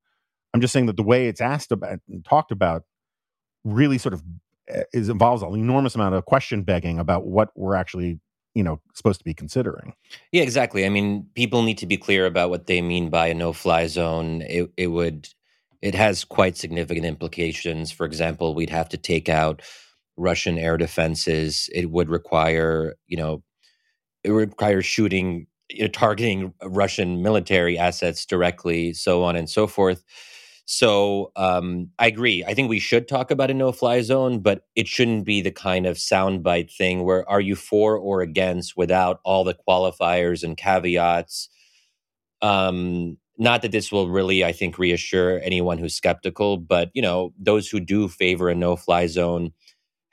[0.53, 2.83] I'm just saying that the way it's asked about and talked about
[3.65, 4.23] really sort of
[4.73, 8.21] uh, is involves an enormous amount of question begging about what we're actually
[8.55, 9.95] you know supposed to be considering.
[10.33, 10.87] Yeah, exactly.
[10.87, 14.43] I mean, people need to be clear about what they mean by a no-fly zone.
[14.43, 15.29] It it would
[15.83, 17.91] it has quite significant implications.
[17.91, 19.63] For example, we'd have to take out
[20.17, 21.69] Russian air defenses.
[21.75, 23.43] It would require, you know,
[24.23, 30.05] it requires shooting, you know, targeting Russian military assets directly, so on and so forth.
[30.67, 32.43] So um, I agree.
[32.45, 35.85] I think we should talk about a no-fly zone, but it shouldn't be the kind
[35.87, 41.51] of soundbite thing where are you for or against without all the qualifiers and caveats.
[42.41, 47.35] Um, not that this will really, I think, reassure anyone who's skeptical, but you know,
[47.39, 49.53] those who do favor a no-fly zone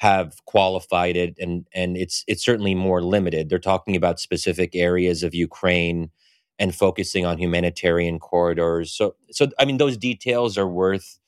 [0.01, 3.49] have qualified it, and and it's it's certainly more limited.
[3.49, 6.09] They're talking about specific areas of Ukraine
[6.57, 8.91] and focusing on humanitarian corridors.
[8.91, 11.19] So so I mean, those details are worth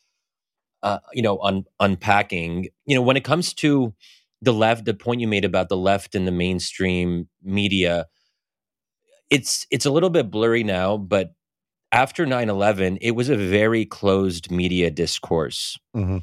[0.82, 2.70] uh, you know un, unpacking.
[2.88, 3.94] You know, when it comes to
[4.42, 8.08] the left, the point you made about the left and the mainstream media,
[9.30, 11.36] it's it's a little bit blurry now, but
[11.92, 16.18] after 9-11 it was a very closed media discourse mm-hmm.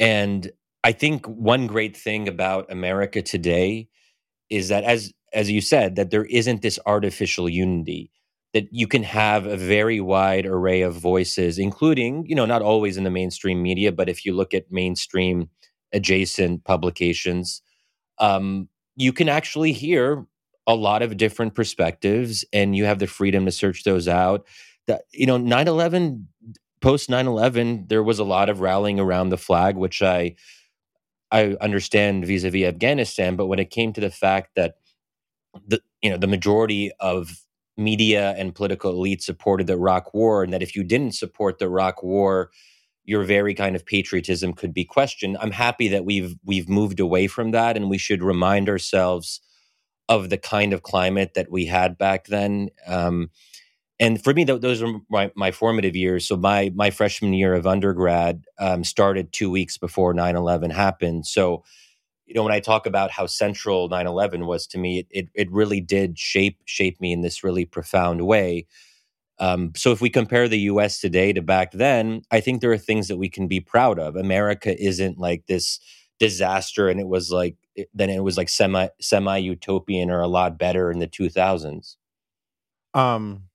[0.00, 0.50] and
[0.86, 3.88] i think one great thing about america today
[4.50, 8.10] is that as as you said that there isn't this artificial unity
[8.54, 12.96] that you can have a very wide array of voices including you know not always
[12.96, 15.50] in the mainstream media but if you look at mainstream
[15.92, 17.62] adjacent publications
[18.18, 20.26] um, you can actually hear
[20.66, 24.46] a lot of different perspectives and you have the freedom to search those out.
[24.86, 26.26] That you know 9-11
[26.80, 30.36] post 9-11 there was a lot of rallying around the flag which i
[31.36, 34.74] i understand vis-a-vis afghanistan but when it came to the fact that
[35.66, 37.30] the you know the majority of
[37.76, 41.66] media and political elites supported the iraq war and that if you didn't support the
[41.66, 42.50] iraq war
[43.04, 47.26] your very kind of patriotism could be questioned i'm happy that we've we've moved away
[47.26, 49.40] from that and we should remind ourselves
[50.08, 52.70] of the kind of climate that we had back then.
[52.86, 53.30] Um,
[53.98, 56.26] and for me, th- those are my, my formative years.
[56.26, 61.26] So my my freshman year of undergrad um, started two weeks before 9-11 happened.
[61.26, 61.64] So,
[62.26, 65.80] you know, when I talk about how central 9-11 was to me, it, it, really
[65.80, 68.66] did shape shape me in this really profound way.
[69.38, 71.00] Um, so if we compare the U.S.
[71.00, 74.16] today to back then, I think there are things that we can be proud of.
[74.16, 75.78] America isn't like this
[76.18, 77.56] disaster, and it was like
[77.94, 81.96] then it was like semi semi utopian or a lot better in the 2000s.
[82.94, 83.45] Um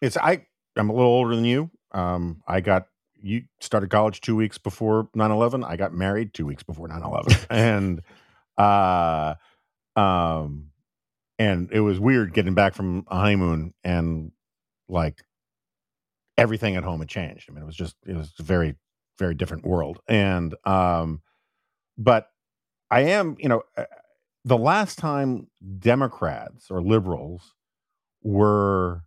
[0.00, 0.46] it's I.
[0.76, 1.70] I'm a little older than you.
[1.92, 2.86] Um, I got
[3.22, 8.02] you started college two weeks before 9-11 i got married two weeks before 9-11 and
[8.56, 9.34] uh
[9.98, 10.70] um
[11.38, 14.32] and it was weird getting back from a honeymoon and
[14.88, 15.22] like
[16.36, 18.74] everything at home had changed i mean it was just it was a very
[19.18, 21.20] very different world and um
[21.96, 22.28] but
[22.90, 23.84] i am you know uh,
[24.44, 27.54] the last time democrats or liberals
[28.22, 29.02] were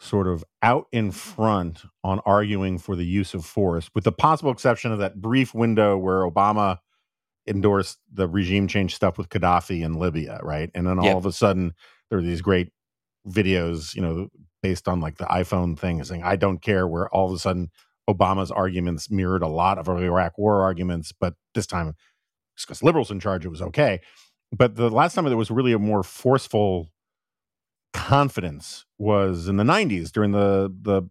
[0.00, 4.50] sort of out in front on arguing for the use of force, with the possible
[4.50, 6.78] exception of that brief window where Obama
[7.46, 10.70] endorsed the regime change stuff with Gaddafi in Libya, right?
[10.74, 11.16] And then all yep.
[11.16, 11.72] of a sudden
[12.10, 12.70] there are these great
[13.26, 14.28] videos, you know,
[14.62, 17.70] based on like the iPhone thing, saying "I don't care," where all of a sudden
[18.08, 21.94] Obama's arguments mirrored a lot of Iraq War arguments, but this time,
[22.56, 24.00] because liberals in charge, it was okay.
[24.50, 26.88] But the last time there was really a more forceful
[27.92, 31.02] confidence was in the 90s during the the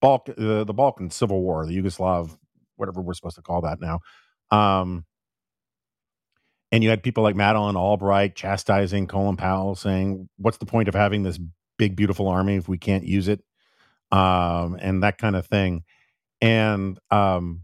[0.00, 2.36] Balk the, the Balkan Civil War, the Yugoslav,
[2.76, 4.00] whatever we're supposed to call that now.
[4.50, 5.04] Um,
[6.72, 10.94] and you had people like Madeleine Albright chastising Colin Powell, saying, "What's the point of
[10.94, 11.38] having this
[11.78, 13.44] big, beautiful army if we can't use it?"
[14.10, 15.84] Um, and that kind of thing.
[16.40, 17.62] And um,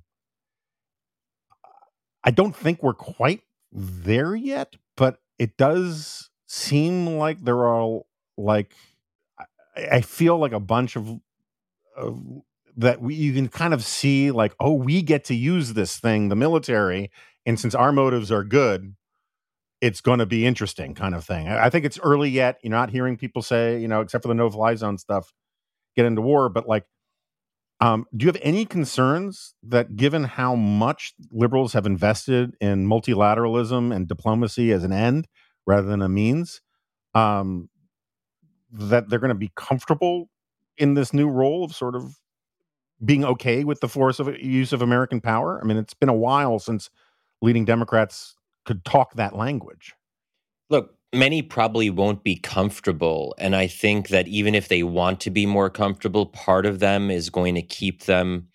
[2.22, 3.42] I don't think we're quite
[3.72, 8.02] there yet, but it does seem like there are
[8.38, 8.74] like
[9.76, 11.20] I, feel like a bunch of,
[11.96, 12.22] of
[12.76, 16.28] that we you can kind of see like oh we get to use this thing
[16.28, 17.10] the military
[17.44, 18.94] and since our motives are good
[19.80, 21.48] it's going to be interesting kind of thing.
[21.48, 22.58] I, I, think it's early yet.
[22.64, 25.32] You're not hearing people say you know except for the no fly zone stuff
[25.96, 26.84] get into war but like
[27.80, 33.94] um, do you have any concerns that given how much liberals have invested in multilateralism
[33.94, 35.28] and diplomacy as an end
[35.64, 36.60] rather than a means
[37.14, 37.68] um,
[38.70, 40.28] that they're going to be comfortable
[40.76, 42.16] in this new role of sort of
[43.04, 45.60] being okay with the force of use of American power?
[45.62, 46.90] I mean, it's been a while since
[47.40, 49.94] leading Democrats could talk that language.
[50.70, 53.34] Look, many probably won't be comfortable.
[53.38, 57.10] And I think that even if they want to be more comfortable, part of them
[57.10, 58.48] is going to keep them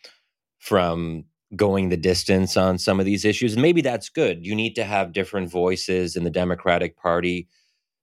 [0.60, 3.54] from going the distance on some of these issues.
[3.54, 4.46] And maybe that's good.
[4.46, 7.48] You need to have different voices in the Democratic Party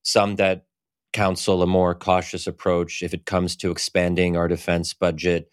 [0.02, 0.64] some that
[1.12, 5.50] counsel a more cautious approach if it comes to expanding our defense budget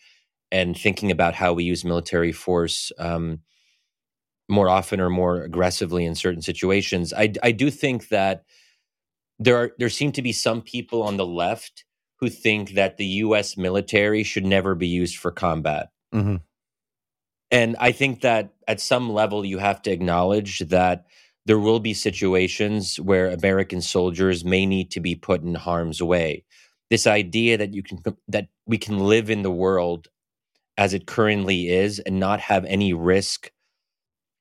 [0.51, 3.39] and thinking about how we use military force um,
[4.49, 7.13] more often or more aggressively in certain situations.
[7.13, 8.43] I, I do think that
[9.39, 11.85] there are there seem to be some people on the left
[12.19, 13.57] who think that the U.S.
[13.57, 15.89] military should never be used for combat.
[16.13, 16.37] Mm-hmm.
[17.51, 21.05] And I think that at some level, you have to acknowledge that
[21.47, 26.43] there will be situations where American soldiers may need to be put in harm's way.
[26.89, 30.09] This idea that you can that we can live in the world
[30.77, 33.49] as it currently is and not have any risk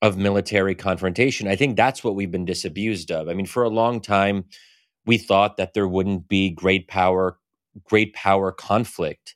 [0.01, 1.47] of military confrontation.
[1.47, 3.29] I think that's what we've been disabused of.
[3.29, 4.43] I mean, for a long time,
[5.05, 7.39] we thought that there wouldn't be great power,
[7.85, 9.35] great power conflict.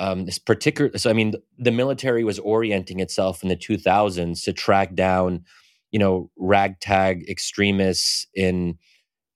[0.00, 4.52] Um, this particular, so I mean, the military was orienting itself in the 2000s to
[4.52, 5.44] track down,
[5.90, 8.78] you know, ragtag extremists in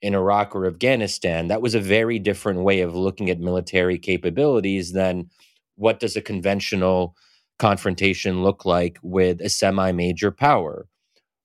[0.03, 1.49] in Iraq or Afghanistan.
[1.49, 5.31] That was a very different way of looking at military capabilities than
[5.77, 7.15] what does a conventional
[7.59, 10.89] confrontation look like with a semi major power,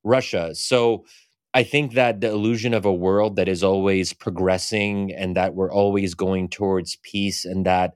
[0.04, 0.56] Russia.
[0.56, 1.06] So
[1.54, 5.72] I think that the illusion of a world that is always progressing and that we're
[5.72, 7.94] always going towards peace and that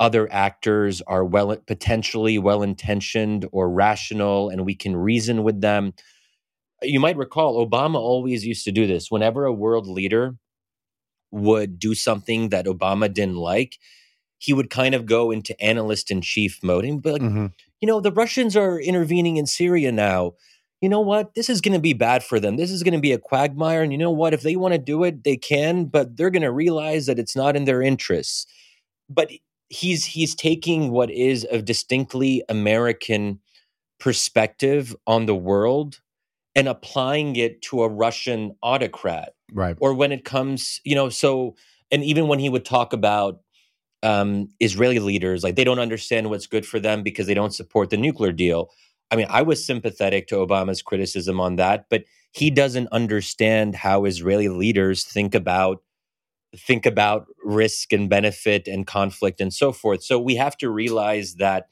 [0.00, 5.92] other actors are well potentially well intentioned or rational and we can reason with them.
[6.82, 9.10] You might recall Obama always used to do this.
[9.10, 10.36] Whenever a world leader
[11.30, 13.78] would do something that Obama didn't like,
[14.38, 17.46] he would kind of go into analyst in chief mode and be like, mm-hmm.
[17.80, 20.34] you know, the Russians are intervening in Syria now.
[20.80, 21.34] You know what?
[21.34, 22.56] This is going to be bad for them.
[22.56, 23.82] This is going to be a quagmire.
[23.82, 24.32] And you know what?
[24.32, 27.34] If they want to do it, they can, but they're going to realize that it's
[27.34, 28.46] not in their interests.
[29.10, 29.32] But
[29.68, 33.40] he's he's taking what is a distinctly American
[33.98, 36.00] perspective on the world
[36.58, 39.34] and applying it to a Russian autocrat.
[39.52, 39.76] Right.
[39.80, 41.54] Or when it comes, you know, so
[41.92, 43.40] and even when he would talk about
[44.02, 47.90] um, Israeli leaders, like they don't understand what's good for them because they don't support
[47.90, 48.70] the nuclear deal.
[49.12, 52.02] I mean, I was sympathetic to Obama's criticism on that, but
[52.32, 55.82] he doesn't understand how Israeli leaders think about
[56.56, 60.02] think about risk and benefit and conflict and so forth.
[60.02, 61.68] So we have to realize that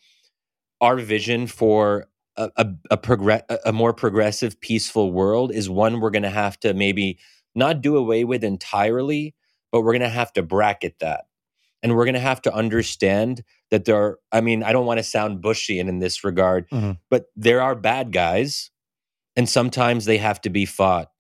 [0.80, 2.07] our vision for
[2.37, 6.59] a, a, a, progress, a more progressive, peaceful world is one we're going to have
[6.61, 7.18] to maybe
[7.55, 9.34] not do away with entirely,
[9.72, 11.26] but we're going to have to bracket that.
[11.82, 14.99] And we're going to have to understand that there are i mean i don't want
[14.99, 16.93] to sound bushy in this regard mm-hmm.
[17.11, 18.70] but there are bad guys
[19.34, 21.11] and sometimes they have to be fought.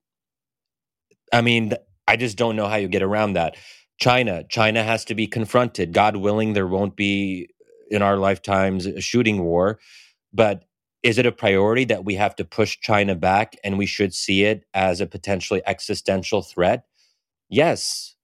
[1.32, 1.72] I mean
[2.08, 3.56] i just don't know how you get around that.
[3.98, 5.92] China china has to be confronted.
[5.92, 7.48] God willing there won't be
[7.90, 9.78] in our lifetimes a shooting war
[10.32, 10.64] but
[11.06, 14.44] is it a priority that we have to push china back and we should see
[14.44, 16.84] it as a potentially existential threat
[17.48, 18.16] yes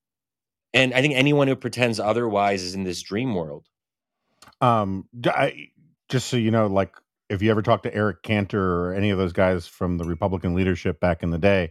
[0.74, 3.66] and I think anyone who pretends otherwise is in this dream world.
[4.60, 5.68] Um, I,
[6.08, 6.94] just so you know, like
[7.28, 10.54] if you ever talk to Eric Cantor or any of those guys from the Republican
[10.54, 11.70] leadership back in the day,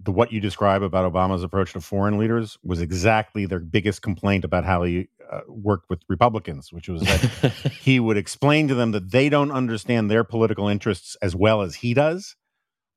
[0.00, 4.44] the what you describe about Obama's approach to foreign leaders was exactly their biggest complaint
[4.44, 8.92] about how he uh, worked with Republicans, which was that he would explain to them
[8.92, 12.36] that they don't understand their political interests as well as he does.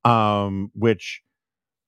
[0.04, 1.22] Um, which,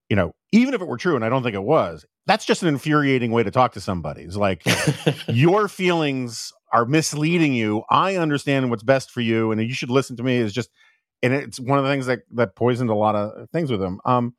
[0.08, 2.62] you know, even if it were true, and I don't think it was, that's just
[2.62, 4.22] an infuriating way to talk to somebody.
[4.22, 4.64] It's like
[5.28, 7.84] your feelings are misleading you.
[7.89, 10.38] I understand what's best for you, and you should listen to me.
[10.38, 10.70] Is just,
[11.24, 14.00] and it's one of the things that that poisoned a lot of things with him.
[14.06, 14.36] Um,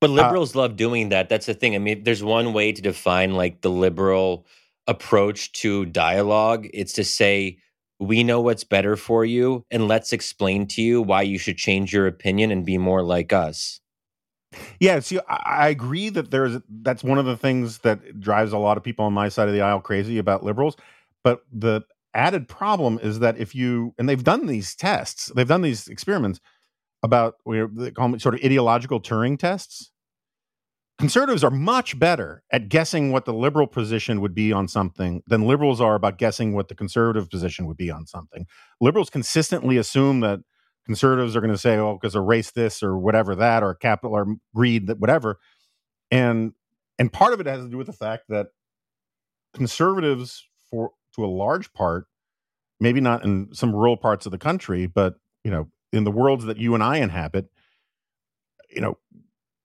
[0.00, 1.28] but uh liberals uh, love doing that.
[1.28, 1.74] That's the thing.
[1.74, 4.46] I mean, there's one way to define like the liberal
[4.90, 6.66] approach to dialogue.
[6.74, 7.58] It's to say
[8.00, 11.92] we know what's better for you, and let's explain to you why you should change
[11.92, 13.80] your opinion and be more like us.
[14.80, 18.76] Yeah, see, I, agree that there's that's one of the things that drives a lot
[18.76, 20.76] of people on my side of the aisle crazy about liberals.
[21.22, 21.82] But the
[22.14, 26.40] added problem is that if you and they've done these tests, they've done these experiments
[27.04, 29.89] about they call them sort of ideological Turing tests.
[31.00, 35.46] Conservatives are much better at guessing what the liberal position would be on something than
[35.46, 38.46] liberals are about guessing what the conservative position would be on something.
[38.82, 40.40] Liberals consistently assume that
[40.84, 44.14] conservatives are going to say, oh, because of race this or whatever that or capital
[44.14, 45.38] or greed that whatever.
[46.10, 46.52] And
[46.98, 48.48] and part of it has to do with the fact that
[49.54, 52.08] conservatives, for to a large part,
[52.78, 56.44] maybe not in some rural parts of the country, but you know, in the worlds
[56.44, 57.46] that you and I inhabit,
[58.68, 58.98] you know,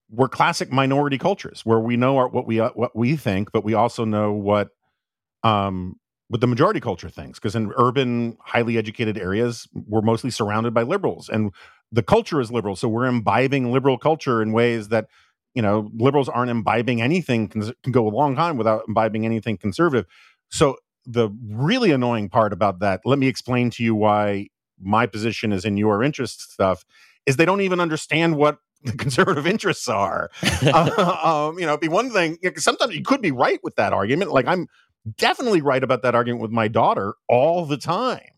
[0.10, 3.64] we're classic minority cultures where we know our, what we uh, what we think, but
[3.64, 4.70] we also know what
[5.44, 5.96] um,
[6.30, 7.40] with the majority culture thinks.
[7.40, 11.52] because in urban highly educated areas we're mostly surrounded by liberals and
[11.92, 15.08] the culture is liberal so we're imbibing liberal culture in ways that
[15.54, 19.58] you know liberals aren't imbibing anything can, can go a long time without imbibing anything
[19.58, 20.06] conservative.
[20.50, 24.48] So the really annoying part about that, let me explain to you why
[24.82, 26.84] my position is in your interest stuff,
[27.26, 30.30] is they don't even understand what the conservative interests are.
[30.64, 32.38] uh, um, you know, it'd be one thing.
[32.58, 34.32] Sometimes you could be right with that argument.
[34.32, 34.68] Like I'm
[35.18, 38.32] definitely right about that argument with my daughter all the time.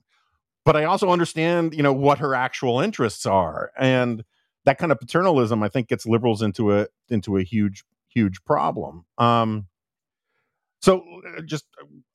[0.65, 4.23] But I also understand, you know, what her actual interests are, and
[4.65, 9.05] that kind of paternalism, I think, gets liberals into a into a huge huge problem.
[9.17, 9.67] Um,
[10.81, 11.05] so,
[11.37, 11.65] uh, just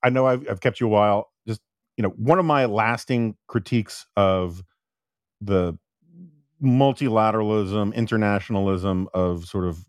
[0.02, 1.30] I know I've, I've kept you a while.
[1.46, 1.62] Just
[1.96, 4.62] you know, one of my lasting critiques of
[5.40, 5.78] the
[6.62, 9.84] multilateralism, internationalism of sort of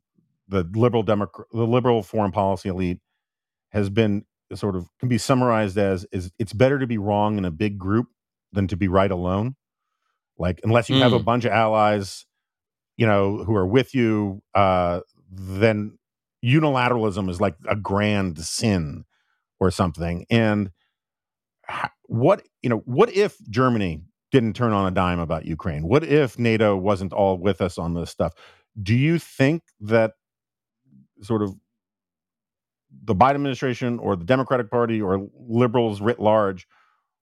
[0.47, 2.99] the liberal democrat, the liberal foreign policy elite
[3.69, 7.45] has been sort of can be summarized as is it's better to be wrong in
[7.45, 8.07] a big group
[8.51, 9.55] than to be right alone.
[10.37, 11.01] Like unless you mm.
[11.01, 11.25] have a hmm.
[11.25, 12.25] bunch of allies,
[12.97, 15.01] you know, who are with you, uh,
[15.31, 15.97] then
[16.43, 19.05] unilateralism is like a grand sin
[19.59, 20.25] or something.
[20.29, 20.71] And
[22.03, 24.01] what you know, what if Germany
[24.33, 25.83] didn't turn on a dime about Ukraine?
[25.83, 28.33] What if NATO wasn't all with us on this stuff?
[28.81, 30.13] Do you think that
[31.21, 31.55] sort of
[33.03, 36.67] the Biden administration or the Democratic Party or liberals writ large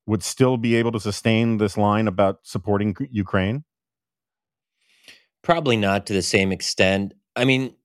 [0.05, 3.66] would still be able to sustain this line about supporting Ukraine?
[5.41, 7.14] Probably not to the same extent.
[7.36, 7.76] I mean,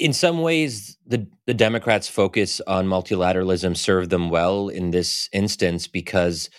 [0.00, 5.86] in some ways, the, the Democrats' focus on multilateralism served them well in this instance
[5.86, 6.50] because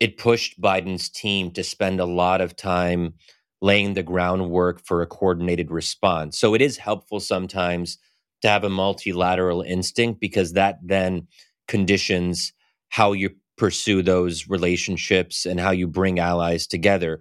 [0.00, 3.14] it pushed Biden's team to spend a lot of time
[3.60, 6.38] laying the groundwork for a coordinated response.
[6.38, 7.98] So it is helpful sometimes
[8.40, 11.28] to have a multilateral instinct because that then
[11.68, 12.54] conditions
[12.88, 17.20] how you pursue those relationships and how you bring allies together.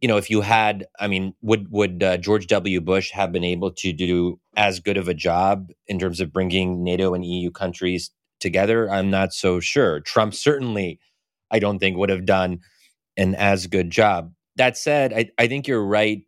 [0.00, 2.80] You know, if you had, I mean, would would uh, George W.
[2.80, 6.84] Bush have been able to do as good of a job in terms of bringing
[6.84, 8.88] NATO and EU countries together?
[8.88, 10.00] I'm not so sure.
[10.00, 11.00] Trump certainly,
[11.50, 12.60] I don't think, would have done
[13.16, 14.32] an as good job.
[14.56, 16.22] That said, I, I think you're right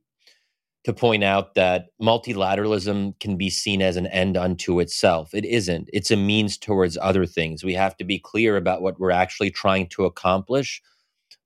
[0.85, 5.35] to point out that multilateralism can be seen as an end unto itself.
[5.35, 7.65] It isn't, it's a means towards other things.
[7.65, 10.81] We have to be clear about what we're actually trying to accomplish.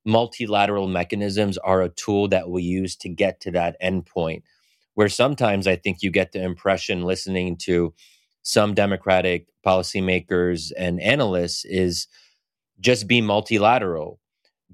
[0.05, 4.43] Multilateral mechanisms are a tool that we use to get to that endpoint.
[4.95, 7.95] Where sometimes I think you get the impression listening to
[8.43, 12.07] some Democratic policymakers and analysts is
[12.83, 14.21] just be multilateral,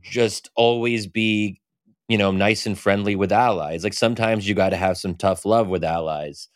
[0.02, 1.61] just always be
[2.09, 3.84] you know, nice and friendly with allies.
[3.84, 6.48] Like sometimes you got to have some tough love with allies.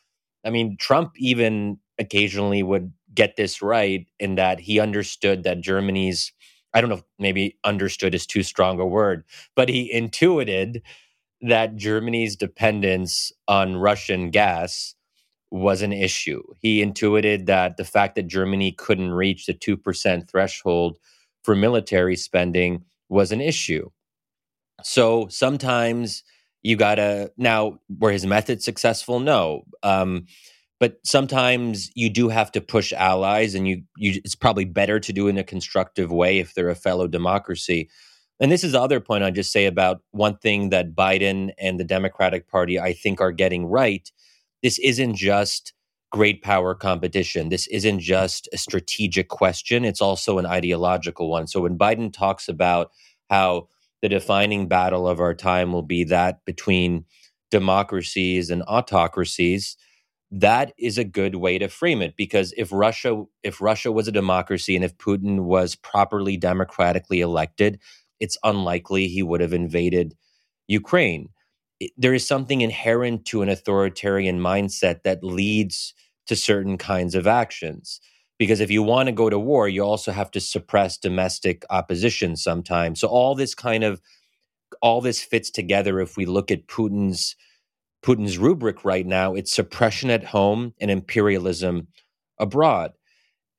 [0.45, 6.33] I mean, Trump even occasionally would get this right in that he understood that Germany's,
[6.73, 9.25] I don't know, maybe understood is too strong a word,
[9.55, 10.83] but he intuited
[11.43, 14.95] that Germany's dependence on Russian gas
[15.51, 16.43] was an issue.
[16.61, 20.99] He intuited that the fact that Germany couldn't reach the 2% threshold
[21.43, 23.91] for military spending was an issue.
[24.83, 26.23] So sometimes
[26.63, 29.21] you gotta now were his methods successful?
[29.21, 29.65] No.
[29.83, 30.27] Um,
[30.81, 35.13] but sometimes you do have to push allies and you, you it's probably better to
[35.13, 37.89] do in a constructive way if they're a fellow democracy.
[38.41, 41.79] And this is the other point I'd just say about one thing that Biden and
[41.79, 44.11] the Democratic Party I think are getting right.
[44.63, 45.73] This isn't just
[46.13, 47.49] great power competition.
[47.49, 51.47] This isn't just a strategic question, it's also an ideological one.
[51.47, 52.91] So when Biden talks about
[53.31, 53.69] how
[54.03, 57.05] the defining battle of our time will be that between
[57.51, 59.77] democracies and autocracies
[60.31, 64.13] that is a good way to frame it because if russia if russia was a
[64.13, 67.79] democracy and if putin was properly democratically elected
[68.19, 70.15] it's unlikely he would have invaded
[70.69, 71.29] ukraine
[71.97, 75.95] there is something inherent to an authoritarian mindset that leads
[76.27, 78.01] to certain kinds of actions.
[78.39, 82.37] Because if you want to go to war you also have to suppress domestic opposition
[82.37, 83.01] sometimes.
[83.01, 84.01] So all this kind of
[84.81, 87.37] all this fits together if we look at putin's
[88.05, 89.35] putin's rubric right now.
[89.35, 91.89] It's suppression at home and imperialism
[92.39, 92.93] abroad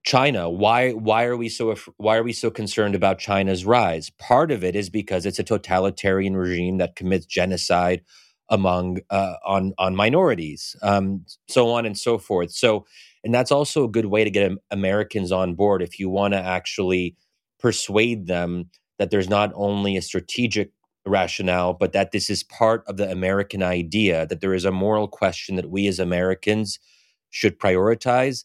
[0.04, 0.50] china.
[0.50, 4.10] Why why are we so why are we so concerned about china's rise?
[4.12, 8.02] Part of it is because it's a totalitarian regime that commits genocide
[8.50, 12.52] among uh, on on minorities um, so on and so forth.
[12.52, 12.86] So
[13.24, 16.40] and that's also a good way to get Americans on board if you want to
[16.40, 17.16] actually
[17.60, 20.72] persuade them that there's not only a strategic
[21.06, 25.08] rationale, but that this is part of the American idea, that there is a moral
[25.08, 26.80] question that we as Americans
[27.30, 28.44] should prioritize.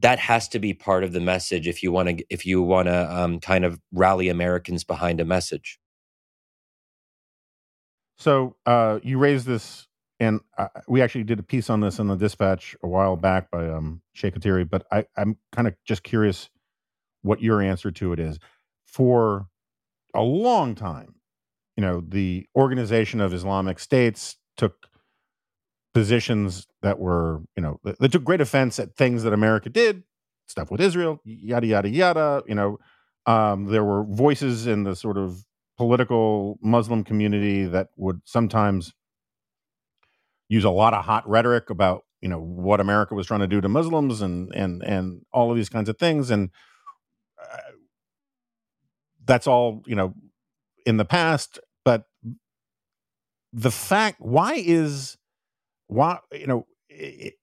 [0.00, 2.86] That has to be part of the message if you want to if you want
[2.86, 5.78] to um, kind of rally Americans behind a message.
[8.16, 9.88] So uh, you raised this
[10.20, 13.50] and uh, we actually did a piece on this in the Dispatch a while back
[13.50, 16.50] by um, Shay Khatiri, but I, I'm kind of just curious
[17.22, 18.38] what your answer to it is.
[18.84, 19.46] For
[20.14, 21.14] a long time,
[21.76, 24.87] you know, the Organization of Islamic States took
[25.94, 30.04] positions that were, you know, that took great offense at things that America did,
[30.46, 32.42] stuff with Israel, yada yada yada.
[32.46, 32.78] You know,
[33.26, 35.44] um, there were voices in the sort of
[35.76, 38.92] political Muslim community that would sometimes
[40.48, 43.60] use a lot of hot rhetoric about you know what America was trying to do
[43.60, 46.50] to Muslims and and and all of these kinds of things and
[47.40, 47.72] uh,
[49.24, 50.14] that's all you know
[50.84, 52.04] in the past but
[53.52, 55.16] the fact why is
[55.88, 57.34] why you know it,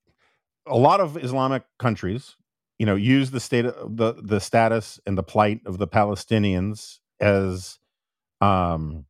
[0.65, 2.35] a lot of Islamic countries
[2.79, 6.99] you know use the state of the the status and the plight of the Palestinians
[7.19, 7.79] as
[8.41, 9.05] um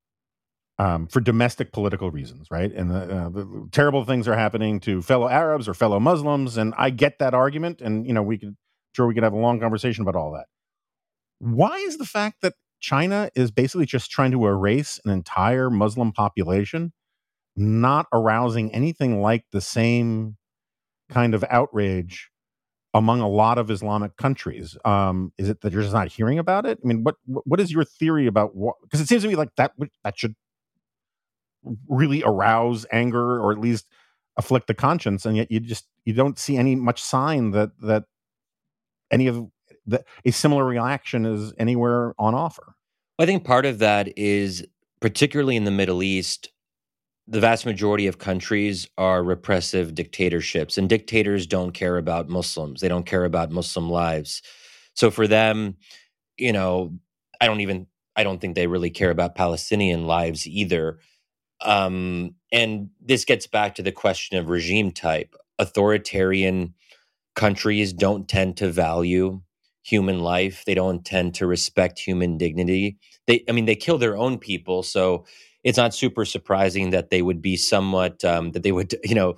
[0.78, 2.72] um, for domestic political reasons, right?
[2.72, 6.74] And the, uh, the, terrible things are happening to fellow Arabs or fellow Muslims, and
[6.78, 8.56] I get that argument, and you know we could
[8.94, 10.46] sure we could have a long conversation about all that.
[11.40, 16.12] Why is the fact that China is basically just trying to erase an entire Muslim
[16.12, 16.94] population
[17.56, 20.38] not arousing anything like the same
[21.10, 22.30] kind of outrage
[22.94, 24.78] among a lot of Islamic countries.
[24.86, 26.80] Um, is it that you're just not hearing about it?
[26.84, 28.76] I mean, what what is your theory about what?
[28.82, 30.36] Because it seems to me like that that should
[31.88, 33.88] really arouse anger or at least
[34.38, 38.04] afflict the conscience and yet you just you don't see any much sign that that
[39.12, 39.46] any of
[39.86, 42.76] that a similar reaction is anywhere on offer
[43.18, 44.66] i think part of that is
[45.00, 46.50] particularly in the middle east
[47.28, 52.90] the vast majority of countries are repressive dictatorships and dictators don't care about muslims they
[52.90, 54.42] don't care about muslim lives
[54.96, 55.76] so for them
[56.38, 56.94] you know
[57.42, 60.98] i don't even i don't think they really care about palestinian lives either
[61.62, 65.36] um, and this gets back to the question of regime type.
[65.60, 66.74] Authoritarian
[67.36, 69.42] countries don't tend to value
[69.84, 70.64] human life.
[70.66, 72.98] They don't tend to respect human dignity.
[73.28, 75.26] They, I mean, they kill their own people, so
[75.66, 79.36] it's not super surprising that they would be somewhat um, that they would, you know,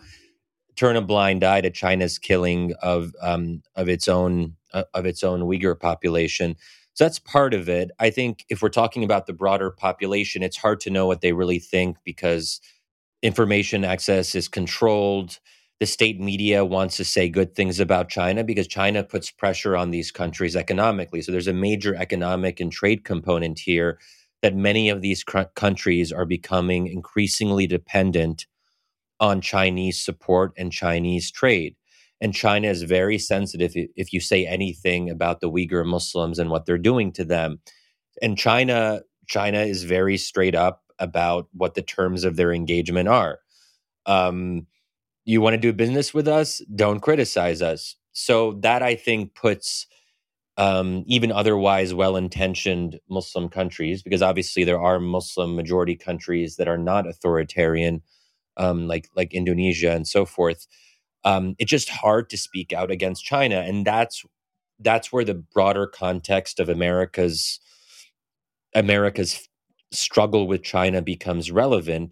[0.77, 5.23] turn a blind eye to China's killing of um, of its own uh, of its
[5.23, 6.57] own Uyghur population.
[6.95, 7.91] So that's part of it.
[7.99, 11.33] I think if we're talking about the broader population, it's hard to know what they
[11.33, 12.61] really think because
[13.23, 15.39] information access is controlled.
[15.79, 19.91] The state media wants to say good things about China because China puts pressure on
[19.91, 21.21] these countries economically.
[21.21, 23.99] So there's a major economic and trade component here
[24.41, 28.45] that many of these cr- countries are becoming increasingly dependent
[29.19, 31.75] on Chinese support and Chinese trade.
[32.19, 36.65] And China is very sensitive if you say anything about the Uyghur Muslims and what
[36.65, 37.59] they're doing to them.
[38.21, 43.39] And China, China is very straight up about what the terms of their engagement are.
[44.07, 44.65] Um,
[45.25, 46.61] you want to do business with us?
[46.73, 47.95] Don't criticize us.
[48.13, 49.85] So that I think puts
[50.57, 56.77] um, even otherwise well-intentioned Muslim countries, because obviously there are Muslim majority countries that are
[56.77, 58.01] not authoritarian,
[58.57, 60.67] um, like like Indonesia and so forth
[61.25, 64.23] um, it's just hard to speak out against China, and that's
[64.79, 67.59] that's where the broader context of America's
[68.75, 69.47] America's
[69.91, 72.11] struggle with China becomes relevant.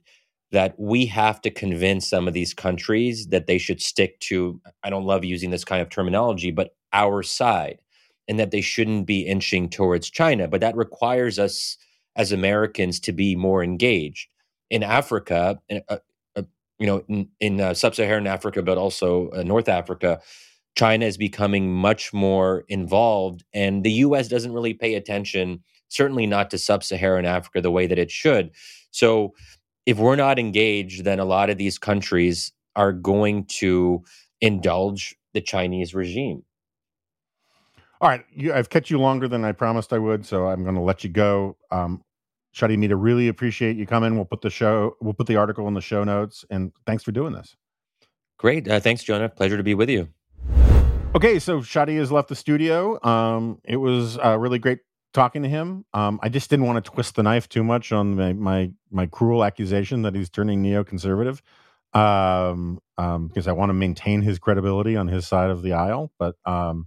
[0.51, 4.61] That we have to convince some of these countries that they should stick to.
[4.83, 7.79] I don't love using this kind of terminology, but our side,
[8.27, 10.47] and that they shouldn't be inching towards China.
[10.47, 11.77] But that requires us
[12.15, 14.27] as Americans to be more engaged
[14.69, 15.59] in Africa.
[15.89, 15.97] Uh,
[16.79, 20.19] you know, in, in uh, sub-Saharan Africa, but also uh, North Africa,
[20.75, 24.27] China is becoming much more involved, and the U.S.
[24.27, 25.63] doesn't really pay attention.
[25.87, 28.51] Certainly not to sub-Saharan Africa the way that it should.
[28.91, 29.33] So,
[29.85, 34.03] if we're not engaged, then a lot of these countries are going to
[34.41, 36.43] indulge the Chinese regime.
[38.05, 40.75] All right, you, I've kept you longer than I promised I would, so I'm going
[40.75, 41.57] to let you go.
[41.71, 42.03] Um,
[42.55, 44.13] Shadi Hamid, really appreciate you coming.
[44.13, 47.11] We'll put the show, we'll put the article in the show notes, and thanks for
[47.11, 47.55] doing this.
[48.37, 49.27] Great, uh, thanks, Jonah.
[49.27, 50.09] Pleasure to be with you.
[51.15, 53.03] Okay, so Shadi has left the studio.
[53.03, 55.83] Um, it was uh, really great talking to him.
[55.91, 59.07] Um, I just didn't want to twist the knife too much on my my, my
[59.07, 61.41] cruel accusation that he's turning neoconservative,
[61.95, 66.11] um, um, because I want to maintain his credibility on his side of the aisle.
[66.19, 66.85] But um,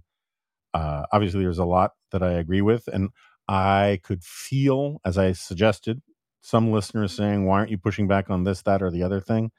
[0.73, 3.09] uh, obviously, there's a lot that I agree with, and
[3.47, 6.01] I could feel, as I suggested,
[6.41, 9.51] some listeners saying, "Why aren't you pushing back on this, that, or the other thing?"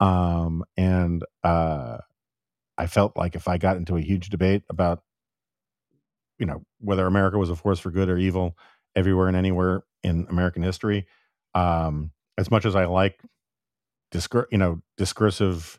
[0.00, 1.98] Um, and uh,
[2.78, 5.02] I felt like if I got into a huge debate about,
[6.38, 8.56] you know, whether America was a force for good or evil
[8.94, 11.06] everywhere and anywhere in American history,
[11.54, 13.20] um, as much as I like
[14.12, 15.78] discur- you know discursive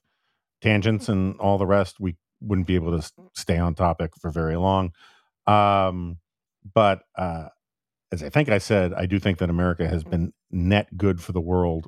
[0.62, 4.56] tangents and all the rest, we wouldn't be able to stay on topic for very
[4.56, 4.94] long.
[5.48, 6.18] Um,
[6.74, 7.50] but uh,
[8.12, 11.32] as I think I said, I do think that America has been net good for
[11.32, 11.88] the world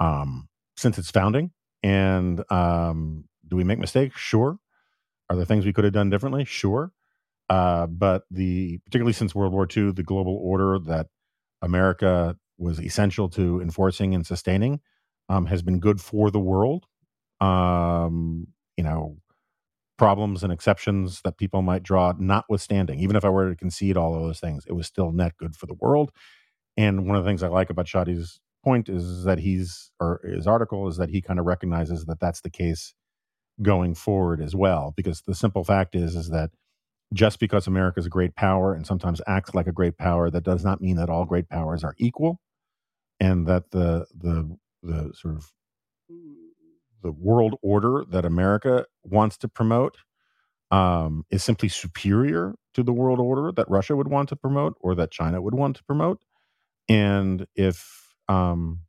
[0.00, 1.52] um, since its founding.
[1.82, 4.18] And um, do we make mistakes?
[4.20, 4.58] Sure.
[5.30, 6.44] Are there things we could have done differently?
[6.44, 6.92] Sure.
[7.50, 11.06] Uh, but the particularly since World War II, the global order that
[11.62, 14.80] America was essential to enforcing and sustaining
[15.28, 16.86] um, has been good for the world.
[17.40, 19.18] Um, you know,
[19.98, 24.14] problems and exceptions that people might draw, notwithstanding, even if I were to concede all
[24.14, 26.12] of those things, it was still net good for the world.
[26.76, 30.46] And one of the things I like about Shadi's point is that he's, or his
[30.46, 32.94] article is that he kind of recognizes that that's the case
[33.60, 34.94] going forward as well.
[34.96, 36.50] Because the simple fact is, is that
[37.14, 40.44] just because America is a great power and sometimes acts like a great power, that
[40.44, 42.40] does not mean that all great powers are equal,
[43.20, 45.50] and that the the the sort of
[47.02, 49.98] the world order that America wants to promote
[50.70, 54.94] um, is simply superior to the world order that Russia would want to promote or
[54.94, 56.20] that China would want to promote.
[56.88, 58.80] And if um,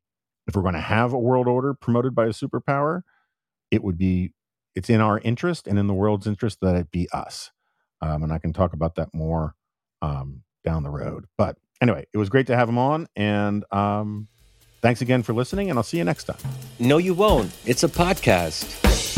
[0.48, 3.02] if we're going to have a world order promoted by a superpower,
[3.72, 4.34] it would be
[4.76, 7.52] it's in our interest and in the world's interest that it be us.
[8.02, 9.56] Um, and I can talk about that more
[10.02, 11.26] um, down the road.
[11.38, 14.28] But anyway, it was great to have him on, and um,
[14.82, 16.38] Thanks again for listening, and I'll see you next time.
[16.80, 17.52] No, you won't.
[17.66, 19.09] It's a podcast.